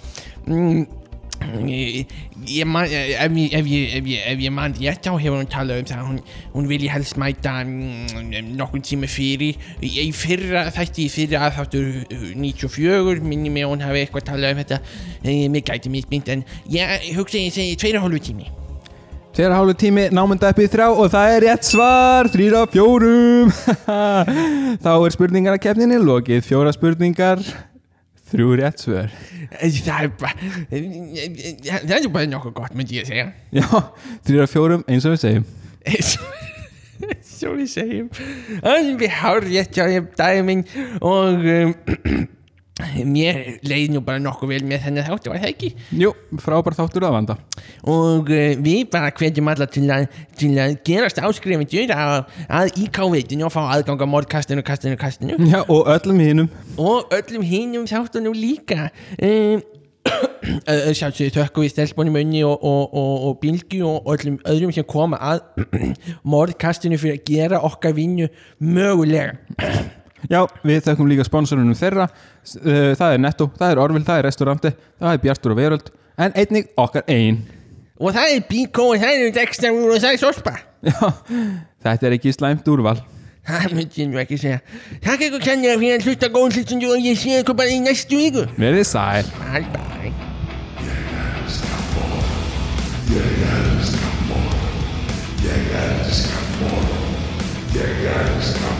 mm, 0.46 0.82
ég, 1.70 2.12
ég 2.50 2.66
man, 2.68 2.84
ef, 2.84 3.32
ég, 3.38 3.54
ef, 3.56 3.66
ég, 3.70 3.96
ef, 3.96 4.10
ég, 4.10 4.44
ég 4.44 4.52
man 4.52 4.74
rétt 4.76 5.06
þá 5.06 5.14
hefur 5.14 5.38
hún 5.38 5.50
talað 5.50 5.80
um 5.80 5.88
það 5.88 6.02
að 6.02 6.08
hún, 6.10 6.20
hún 6.54 6.68
vilji 6.70 6.92
helst 6.92 7.16
mæta 7.22 7.56
mm, 7.64 8.52
nokkur 8.60 8.84
tíma 8.84 9.08
fyrir 9.10 9.56
í 9.80 10.06
fyrra 10.16 10.66
þætti 10.74 11.06
í 11.06 11.12
fyrra 11.16 11.46
aðþáttur 11.48 11.90
uh, 12.04 12.30
94 12.36 13.24
minni 13.24 13.52
mig 13.52 13.64
að 13.64 13.76
hún 13.76 13.86
hafi 13.86 14.04
eitthvað 14.04 14.28
talað 14.34 14.56
um 14.56 14.64
þetta. 14.64 14.80
E, 15.24 15.36
mig 15.48 15.64
gæti 15.70 15.92
mismynd 15.92 16.34
en 16.34 16.48
ég 16.70 17.12
hugsa 17.16 17.40
ég 17.40 17.54
segi 17.54 17.78
tveira 17.80 18.04
hálfu 18.04 18.26
tími 18.30 18.59
Tveira 19.30 19.54
hálfu 19.54 19.74
tími, 19.78 20.08
námunda 20.10 20.50
upp 20.50 20.58
í 20.58 20.66
þrjá 20.70 20.88
og 20.90 21.10
það 21.12 21.32
er 21.36 21.44
rétt 21.46 21.66
svar, 21.68 22.28
þrýra 22.32 22.64
fjórum. 22.72 23.52
Þá 24.84 24.90
er 24.96 25.14
spurningar 25.14 25.54
að 25.54 25.62
kefninni 25.68 26.00
lokið, 26.02 26.42
fjóra 26.48 26.72
spurningar, 26.74 27.44
þrjú 28.32 28.48
rétt 28.58 28.82
svör. 28.82 29.14
það 29.50 30.02
er 30.02 30.10
bara 30.18 30.34
bara 32.14 32.26
nokkuð 32.30 32.52
gott 32.58 32.74
myndi 32.78 33.00
ég 33.00 33.08
segja 33.08 33.30
Já, 33.54 33.66
þrýra 34.26 34.46
fjórum 34.50 34.84
eins 34.86 35.06
og 35.08 35.16
við 35.16 35.22
segjum. 35.24 35.46
svo 37.26 37.54
við 37.56 37.70
segjum 37.72 38.10
alveg 38.62 39.16
hár 39.20 39.42
rétt 39.46 39.74
hjá 39.74 39.86
ég 39.90 40.10
dæming 40.18 40.62
og 41.00 41.48
um, 41.54 41.74
mér 43.06 43.40
leið 43.66 43.94
nú 43.94 44.02
bara 44.04 44.22
nokkuð 44.22 44.52
vel 44.54 44.60
með 44.68 44.84
þennan 44.86 45.08
þáttu, 45.08 45.32
var 45.32 45.42
það 45.42 45.52
ekki? 45.52 45.70
Jú, 46.00 46.12
frábær 46.42 46.76
þáttur 46.78 47.06
að 47.08 47.16
vanda. 47.16 47.36
og 47.94 48.30
uh, 48.30 48.52
við 48.60 48.84
bara 48.92 49.10
hvetjum 49.16 49.50
alla 49.52 49.68
til 49.70 49.86
að, 49.92 50.06
til 50.40 50.52
að 50.60 50.76
gerast 50.86 51.20
áskrifundur 51.22 51.94
að, 51.96 52.70
IK-veitinu 52.84 53.48
og 53.48 53.54
fá 53.54 53.62
aðgang 53.76 54.04
á 54.04 54.06
morðkastinu, 54.10 54.64
kastinu, 54.66 55.00
kastinu 55.00 55.36
Já, 55.50 55.60
og 55.66 55.90
öllum 55.96 56.22
hinnum. 56.22 56.48
og 56.78 57.12
öllum 57.16 57.44
hinnum 57.46 57.86
þáttunum 57.90 58.36
líka 58.36 58.90
um, 59.26 59.62
sjálfsögðu 60.96 61.34
þökkum 61.34 61.64
við 61.66 61.72
stelpunum 61.74 62.18
önni 62.22 62.42
og, 62.46 62.56
og, 62.64 62.94
og, 62.96 63.14
og 63.28 63.38
bylgi 63.42 63.82
og 63.84 64.08
öllum 64.14 64.38
öðrum 64.48 64.72
sem 64.74 64.86
koma 64.88 65.20
að 65.20 65.42
morðkastinu 66.32 66.98
fyrir 67.00 67.18
að 67.18 67.26
gera 67.28 67.62
okkar 67.68 67.96
vinnu 67.96 68.30
mögulega 68.58 69.36
Já, 70.28 70.42
við 70.66 70.82
þekkum 70.84 71.08
líka 71.08 71.24
sponsorunum 71.24 71.78
þeirra. 71.78 72.08
Uh, 72.60 72.90
Það 72.98 73.14
er 73.14 73.22
Netto, 73.24 73.46
það 73.56 73.72
er 73.72 73.80
Orville, 73.80 74.04
það 74.04 74.18
er 74.20 74.26
Restauranti 74.28 74.72
Það 75.00 75.14
er 75.14 75.22
Bjartur 75.24 75.54
og 75.54 75.60
Veröld 75.60 75.88
En 76.20 76.34
einnig 76.36 76.68
okkar 76.76 77.06
ein. 77.08 77.38
Og 78.00 78.12
það 78.16 78.34
er 78.34 78.44
bíkó 78.48 78.90
og 78.92 79.00
það 79.00 79.22
er 79.24 79.32
dextrafur 79.36 79.94
og 79.94 80.02
það 80.02 80.16
er 80.16 80.20
sorpa 80.20 80.54
Já, 80.84 80.96
þetta 81.84 82.08
er 82.08 82.16
ekki 82.16 82.32
slæmt 82.32 82.68
úrval. 82.72 82.98
Það 83.50 83.74
myndi 83.76 84.02
ég 84.02 84.08
nú 84.10 84.20
ekki 84.20 84.38
segja. 84.40 84.60
Takk 85.04 85.26
ykkur 85.26 85.42
kennir 85.44 85.80
fyrir 85.80 85.98
að 85.98 86.06
hlusta 86.08 86.28
góð 86.32 86.56
hlustundu 86.56 86.92
og 86.94 87.04
ég 87.04 87.18
sé 87.20 87.40
ykkur 87.40 87.56
bara 87.56 87.72
í 87.72 87.80
næstu 87.84 88.20
viku. 88.20 88.46
Verið 88.60 88.86
sæl. 88.88 89.28
Bye 89.40 89.64
bye. 89.74 89.90
Ég 97.74 98.06
elska 98.06 98.79